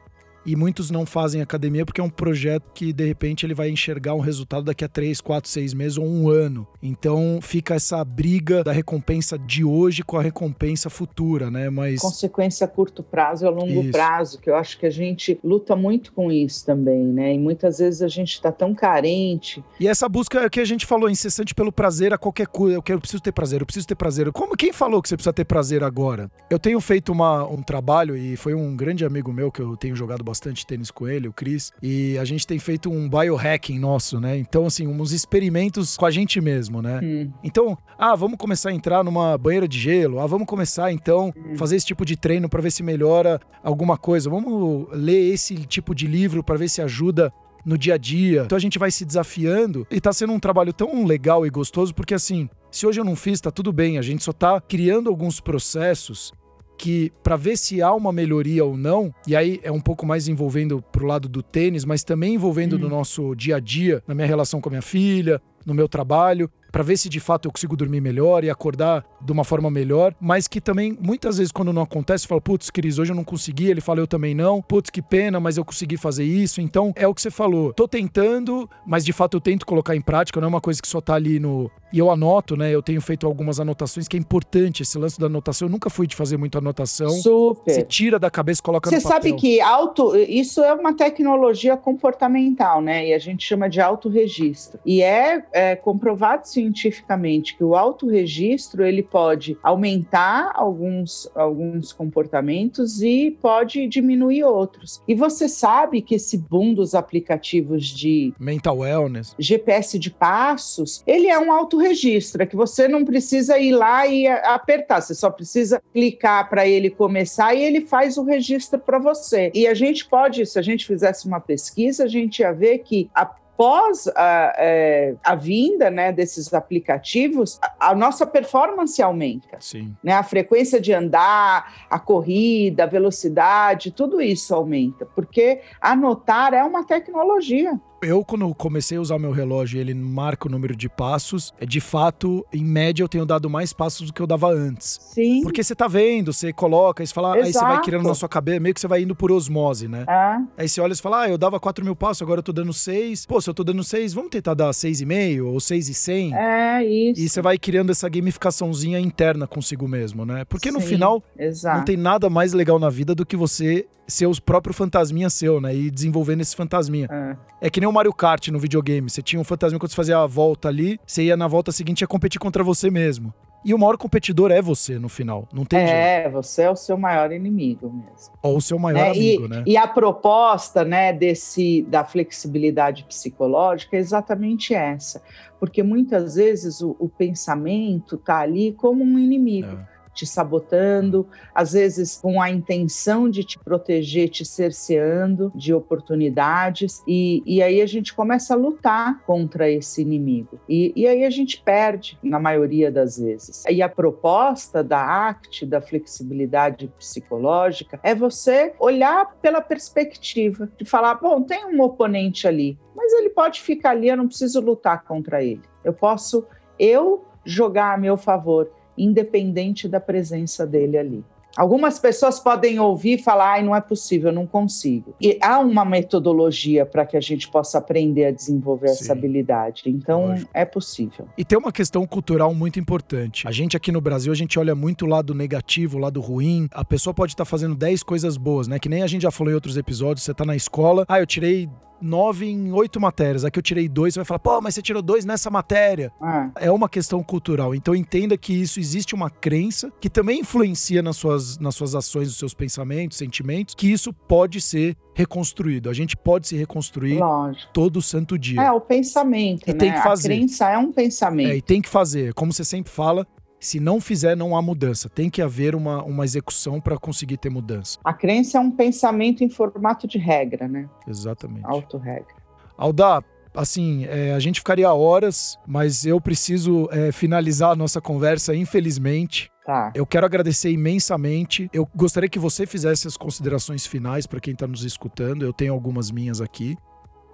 [0.46, 4.14] e muitos não fazem academia porque é um projeto que de repente ele vai enxergar
[4.14, 6.66] um resultado daqui a três, quatro, seis meses ou um ano.
[6.82, 11.70] Então fica essa briga da recompensa de hoje com a recompensa futura, né?
[11.70, 13.92] Mas consequência a curto prazo e a longo isso.
[13.92, 17.34] prazo, que eu acho que a gente luta muito com isso também, né?
[17.34, 19.64] E muitas vezes a gente está tão carente.
[19.80, 22.98] E essa busca que a gente falou incessante pelo prazer a qualquer coisa, eu quero,
[22.98, 24.30] eu preciso ter prazer, eu preciso ter prazer.
[24.32, 26.30] Como quem falou que você precisa ter prazer agora?
[26.50, 29.96] Eu tenho feito uma, um trabalho e foi um grande amigo meu que eu tenho
[29.96, 34.20] jogado bastante tênis com ele, o Chris, e a gente tem feito um biohacking nosso,
[34.20, 34.36] né?
[34.36, 37.00] Então, assim, uns experimentos com a gente mesmo, né?
[37.02, 37.32] Hum.
[37.42, 41.56] Então, ah, vamos começar a entrar numa banheira de gelo, ah, vamos começar então hum.
[41.56, 45.94] fazer esse tipo de treino para ver se melhora alguma coisa, vamos ler esse tipo
[45.94, 47.32] de livro para ver se ajuda
[47.64, 48.42] no dia a dia.
[48.44, 51.94] Então a gente vai se desafiando e tá sendo um trabalho tão legal e gostoso
[51.94, 55.08] porque assim, se hoje eu não fiz, tá tudo bem, a gente só tá criando
[55.08, 56.32] alguns processos
[56.76, 60.28] que para ver se há uma melhoria ou não, e aí é um pouco mais
[60.28, 62.80] envolvendo pro lado do tênis, mas também envolvendo hum.
[62.80, 66.50] no nosso dia a dia, na minha relação com a minha filha, no meu trabalho,
[66.70, 70.14] para ver se de fato eu consigo dormir melhor e acordar de uma forma melhor,
[70.20, 73.70] mas que também muitas vezes quando não acontece, fala, putz, Cris, hoje eu não consegui,
[73.70, 76.60] ele fala, eu também não, putz, que pena, mas eu consegui fazer isso.
[76.60, 77.72] Então, é o que você falou.
[77.72, 80.88] Tô tentando, mas de fato eu tento colocar em prática, não é uma coisa que
[80.88, 81.70] só tá ali no.
[81.92, 82.74] E eu anoto, né?
[82.74, 85.68] Eu tenho feito algumas anotações, que é importante esse lance da anotação.
[85.68, 87.08] Eu nunca fui de fazer muita anotação.
[87.08, 87.72] Super.
[87.72, 89.22] Você tira da cabeça e coloca Você no papel.
[89.22, 93.06] sabe que auto, isso é uma tecnologia comportamental, né?
[93.06, 94.80] E a gente chama de autorregistro.
[94.84, 103.30] E é, é comprovado cientificamente que o autorregistro ele pode aumentar alguns, alguns comportamentos e
[103.40, 105.00] pode diminuir outros.
[105.06, 109.32] E você sabe que esse boom dos aplicativos de Mental wellness.
[109.38, 114.26] GPS de passos, ele é um autorregistro, é que você não precisa ir lá e
[114.26, 118.98] a- apertar, você só precisa clicar para ele começar e ele faz o registro para
[118.98, 119.52] você.
[119.54, 123.08] E a gente pode, se a gente fizesse uma pesquisa, a gente ia ver que
[123.54, 129.94] após a, é, a vinda né, desses aplicativos, a, a nossa performance aumenta Sim.
[130.02, 130.12] né?
[130.12, 136.84] A frequência de andar, a corrida, a velocidade, tudo isso aumenta, porque anotar é uma
[136.84, 137.80] tecnologia.
[138.04, 141.80] Eu, quando comecei a usar meu relógio ele marca o número de passos, é de
[141.80, 144.98] fato, em média, eu tenho dado mais passos do que eu dava antes.
[145.12, 145.42] Sim.
[145.42, 147.82] Porque você tá vendo, você coloca, aí você fala, aí você vai Exato.
[147.84, 150.04] criando na sua cabeça, meio que você vai indo por osmose, né?
[150.08, 152.52] Ah, Aí você olha e fala, ah, eu dava 4 mil passos, agora eu tô
[152.52, 153.26] dando 6.
[153.26, 156.34] Pô, se eu tô dando 6, vamos tentar dar 6,5 ou 6,100?
[156.34, 157.20] é isso.
[157.20, 160.44] E você vai criando essa gamificaçãozinha interna consigo mesmo, né?
[160.44, 161.78] Porque no Sim, final, Exato.
[161.78, 165.60] não tem nada mais legal na vida do que você ser o próprio fantasminha seu,
[165.60, 165.74] né?
[165.74, 167.08] E desenvolvendo esse fantasminha.
[167.10, 169.08] Ah, É que nem o Mario Kart no videogame.
[169.08, 172.02] Você tinha um fantasma quando você fazia a volta ali, você ia na volta seguinte
[172.02, 173.32] ia competir contra você mesmo.
[173.64, 175.48] E o maior competidor é você no final.
[175.50, 175.94] Não tem jeito.
[175.94, 178.34] é, você é o seu maior inimigo mesmo.
[178.42, 179.10] Ou o seu maior né?
[179.10, 179.64] amigo, e, né?
[179.66, 185.22] e a proposta né, desse, da flexibilidade psicológica é exatamente essa.
[185.58, 189.68] Porque muitas vezes o, o pensamento está ali como um inimigo.
[189.90, 189.93] É.
[190.14, 197.42] te sabotando, às vezes com a intenção de te proteger, te cerceando de oportunidades, e,
[197.44, 200.60] e aí a gente começa a lutar contra esse inimigo.
[200.68, 203.64] E, e aí a gente perde, na maioria das vezes.
[203.68, 211.14] E a proposta da ACT, da flexibilidade psicológica, é você olhar pela perspectiva, de falar:
[211.14, 215.42] bom, tem um oponente ali, mas ele pode ficar ali, eu não preciso lutar contra
[215.42, 215.62] ele.
[215.82, 216.46] Eu posso,
[216.78, 221.24] eu jogar a meu favor independente da presença dele ali.
[221.56, 225.14] Algumas pessoas podem ouvir e falar, ai, não é possível, eu não consigo.
[225.20, 229.04] E há uma metodologia para que a gente possa aprender a desenvolver Sim.
[229.04, 229.84] essa habilidade.
[229.86, 230.50] Então, Lógico.
[230.52, 231.28] é possível.
[231.38, 233.46] E tem uma questão cultural muito importante.
[233.46, 236.68] A gente aqui no Brasil, a gente olha muito o lado negativo, o lado ruim.
[236.72, 238.80] A pessoa pode estar fazendo 10 coisas boas, né?
[238.80, 240.24] Que nem a gente já falou em outros episódios.
[240.24, 241.68] Você tá na escola, ah, eu tirei
[242.00, 243.44] nove em oito matérias.
[243.44, 246.12] Aqui eu tirei dois, você vai falar, pô, mas você tirou dois nessa matéria.
[246.20, 247.74] Ah, É uma questão cultural.
[247.74, 252.28] Então entenda que isso existe uma crença que também influencia nas suas, nas suas ações,
[252.28, 255.88] nos seus pensamentos, sentimentos, que isso pode ser reconstruído.
[255.88, 257.72] A gente pode se reconstruir lógico.
[257.72, 258.60] todo santo dia.
[258.62, 259.78] É o pensamento, E né?
[259.78, 260.32] tem que fazer.
[260.32, 261.52] A crença é um É, pensamento.
[261.54, 262.34] e tem que fazer.
[262.34, 263.26] Como você sempre fala,
[263.64, 265.08] se não fizer, não há mudança.
[265.08, 267.98] Tem que haver uma, uma execução para conseguir ter mudança.
[268.04, 270.88] A crença é um pensamento em formato de regra, né?
[271.08, 271.64] Exatamente.
[271.64, 272.34] Autorregra.
[272.76, 278.54] Aldar, assim, é, a gente ficaria horas, mas eu preciso é, finalizar a nossa conversa,
[278.54, 279.50] infelizmente.
[279.64, 279.92] Tá.
[279.94, 281.70] Eu quero agradecer imensamente.
[281.72, 285.42] Eu gostaria que você fizesse as considerações finais para quem está nos escutando.
[285.42, 286.76] Eu tenho algumas minhas aqui.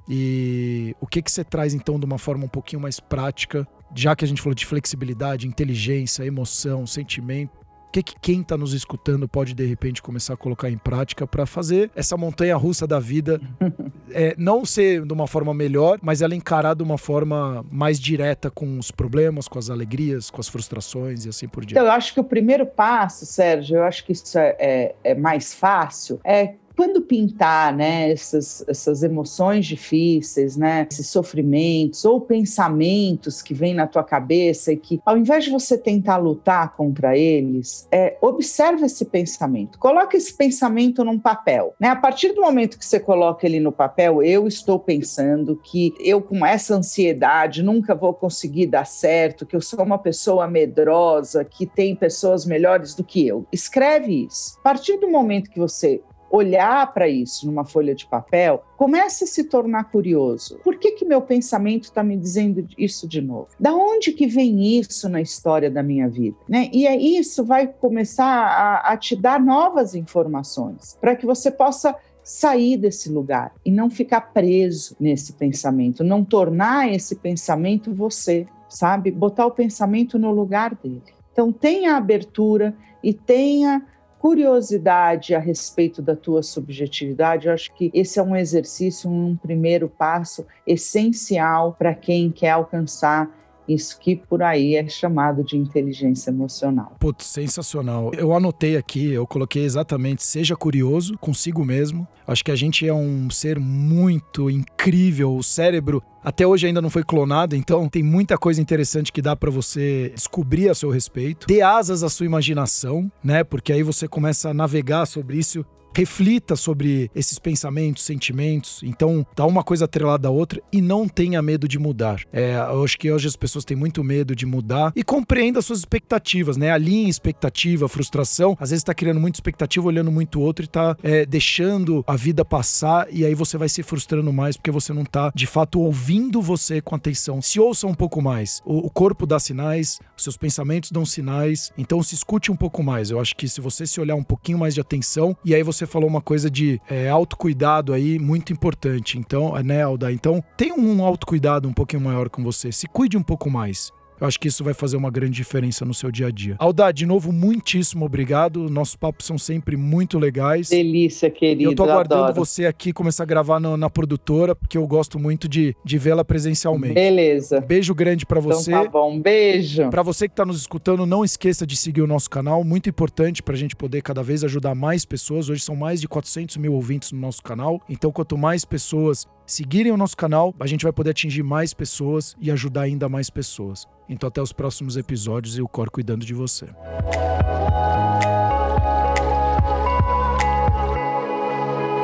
[0.08, 4.14] E o que que você traz então de uma forma um pouquinho mais prática, já
[4.16, 7.60] que a gente falou de flexibilidade, inteligência, emoção, sentimento?
[7.88, 11.26] O que, que quem está nos escutando pode de repente começar a colocar em prática
[11.26, 13.40] para fazer essa montanha russa da vida
[14.12, 18.48] é, não ser de uma forma melhor, mas ela encarar de uma forma mais direta
[18.48, 21.72] com os problemas, com as alegrias, com as frustrações e assim por diante?
[21.80, 25.14] Então, eu acho que o primeiro passo, Sérgio, eu acho que isso é, é- é
[25.16, 33.42] mais fácil, é quando pintar né, essas, essas emoções difíceis, né, esses sofrimentos ou pensamentos
[33.42, 37.86] que vêm na tua cabeça e que, ao invés de você tentar lutar contra eles,
[37.92, 39.78] é, observe esse pensamento.
[39.78, 41.74] Coloque esse pensamento num papel.
[41.78, 41.88] Né?
[41.88, 46.22] A partir do momento que você coloca ele no papel, eu estou pensando que eu,
[46.22, 51.66] com essa ansiedade, nunca vou conseguir dar certo, que eu sou uma pessoa medrosa, que
[51.66, 53.44] tem pessoas melhores do que eu.
[53.52, 54.56] Escreve isso.
[54.60, 56.00] A partir do momento que você
[56.30, 60.58] olhar para isso numa folha de papel, comece a se tornar curioso.
[60.62, 63.48] Por que que meu pensamento está me dizendo isso de novo?
[63.58, 66.36] Da onde que vem isso na história da minha vida?
[66.48, 66.70] Né?
[66.72, 71.96] E aí isso vai começar a, a te dar novas informações para que você possa
[72.22, 78.46] sair desse lugar e não ficar preso nesse pensamento, não tornar esse pensamento você.
[78.68, 79.10] sabe?
[79.10, 81.02] Botar o pensamento no lugar dele.
[81.32, 83.84] Então, tenha abertura e tenha
[84.20, 87.46] curiosidade a respeito da tua subjetividade.
[87.46, 93.30] Eu acho que esse é um exercício, um primeiro passo essencial para quem quer alcançar
[93.68, 96.96] isso que por aí é chamado de inteligência emocional.
[96.98, 98.10] Putz, sensacional.
[98.14, 102.06] Eu anotei aqui, eu coloquei exatamente: seja curioso consigo mesmo.
[102.26, 105.34] Acho que a gente é um ser muito incrível.
[105.34, 109.34] O cérebro até hoje ainda não foi clonado, então tem muita coisa interessante que dá
[109.34, 111.46] para você descobrir a seu respeito.
[111.46, 113.42] Dê asas à sua imaginação, né?
[113.42, 115.64] Porque aí você começa a navegar sobre isso
[115.94, 118.80] reflita sobre esses pensamentos, sentimentos.
[118.82, 122.22] Então, tá uma coisa atrelada à outra e não tenha medo de mudar.
[122.32, 125.66] É, eu acho que hoje as pessoas têm muito medo de mudar e compreenda as
[125.66, 126.70] suas expectativas, né?
[126.70, 128.56] Alinhe expectativa, frustração.
[128.60, 132.44] Às vezes tá criando muita expectativa, olhando muito outro e tá é, deixando a vida
[132.44, 136.40] passar e aí você vai se frustrando mais porque você não tá de fato ouvindo
[136.40, 137.40] você com atenção.
[137.42, 138.60] Se ouça um pouco mais.
[138.64, 141.72] O, o corpo dá sinais, os seus pensamentos dão sinais.
[141.76, 143.10] Então se escute um pouco mais.
[143.10, 145.79] Eu acho que se você se olhar um pouquinho mais de atenção e aí você
[145.80, 149.18] você falou uma coisa de é, autocuidado aí muito importante.
[149.18, 150.12] Então, né, Alda?
[150.12, 152.70] Então, tem um autocuidado um pouquinho maior com você.
[152.70, 153.90] Se cuide um pouco mais.
[154.20, 156.56] Eu acho que isso vai fazer uma grande diferença no seu dia a dia.
[156.58, 158.68] Aldá, de novo, muitíssimo obrigado.
[158.68, 160.68] Nossos papos são sempre muito legais.
[160.68, 161.70] Delícia, querido.
[161.70, 162.34] Eu tô aguardando adoro.
[162.34, 166.22] você aqui começar a gravar na, na produtora, porque eu gosto muito de, de vê-la
[166.22, 166.94] presencialmente.
[166.94, 167.60] Beleza.
[167.62, 168.70] Beijo grande para você.
[168.70, 169.88] Então tá bom, beijo.
[169.88, 173.42] Para você que tá nos escutando, não esqueça de seguir o nosso canal, muito importante
[173.42, 175.48] pra gente poder cada vez ajudar mais pessoas.
[175.48, 179.90] Hoje são mais de 400 mil ouvintes no nosso canal, então quanto mais pessoas seguirem
[179.90, 183.86] o nosso canal, a gente vai poder atingir mais pessoas e ajudar ainda mais pessoas.
[184.08, 186.66] Então até os próximos episódios e o Cor cuidando de você.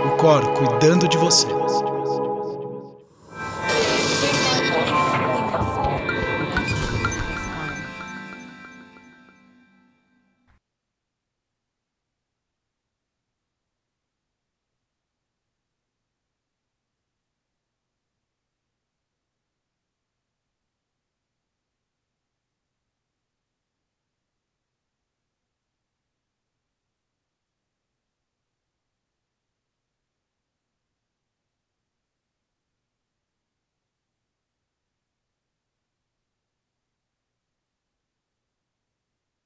[0.04, 1.46] O Cor cuidando de você.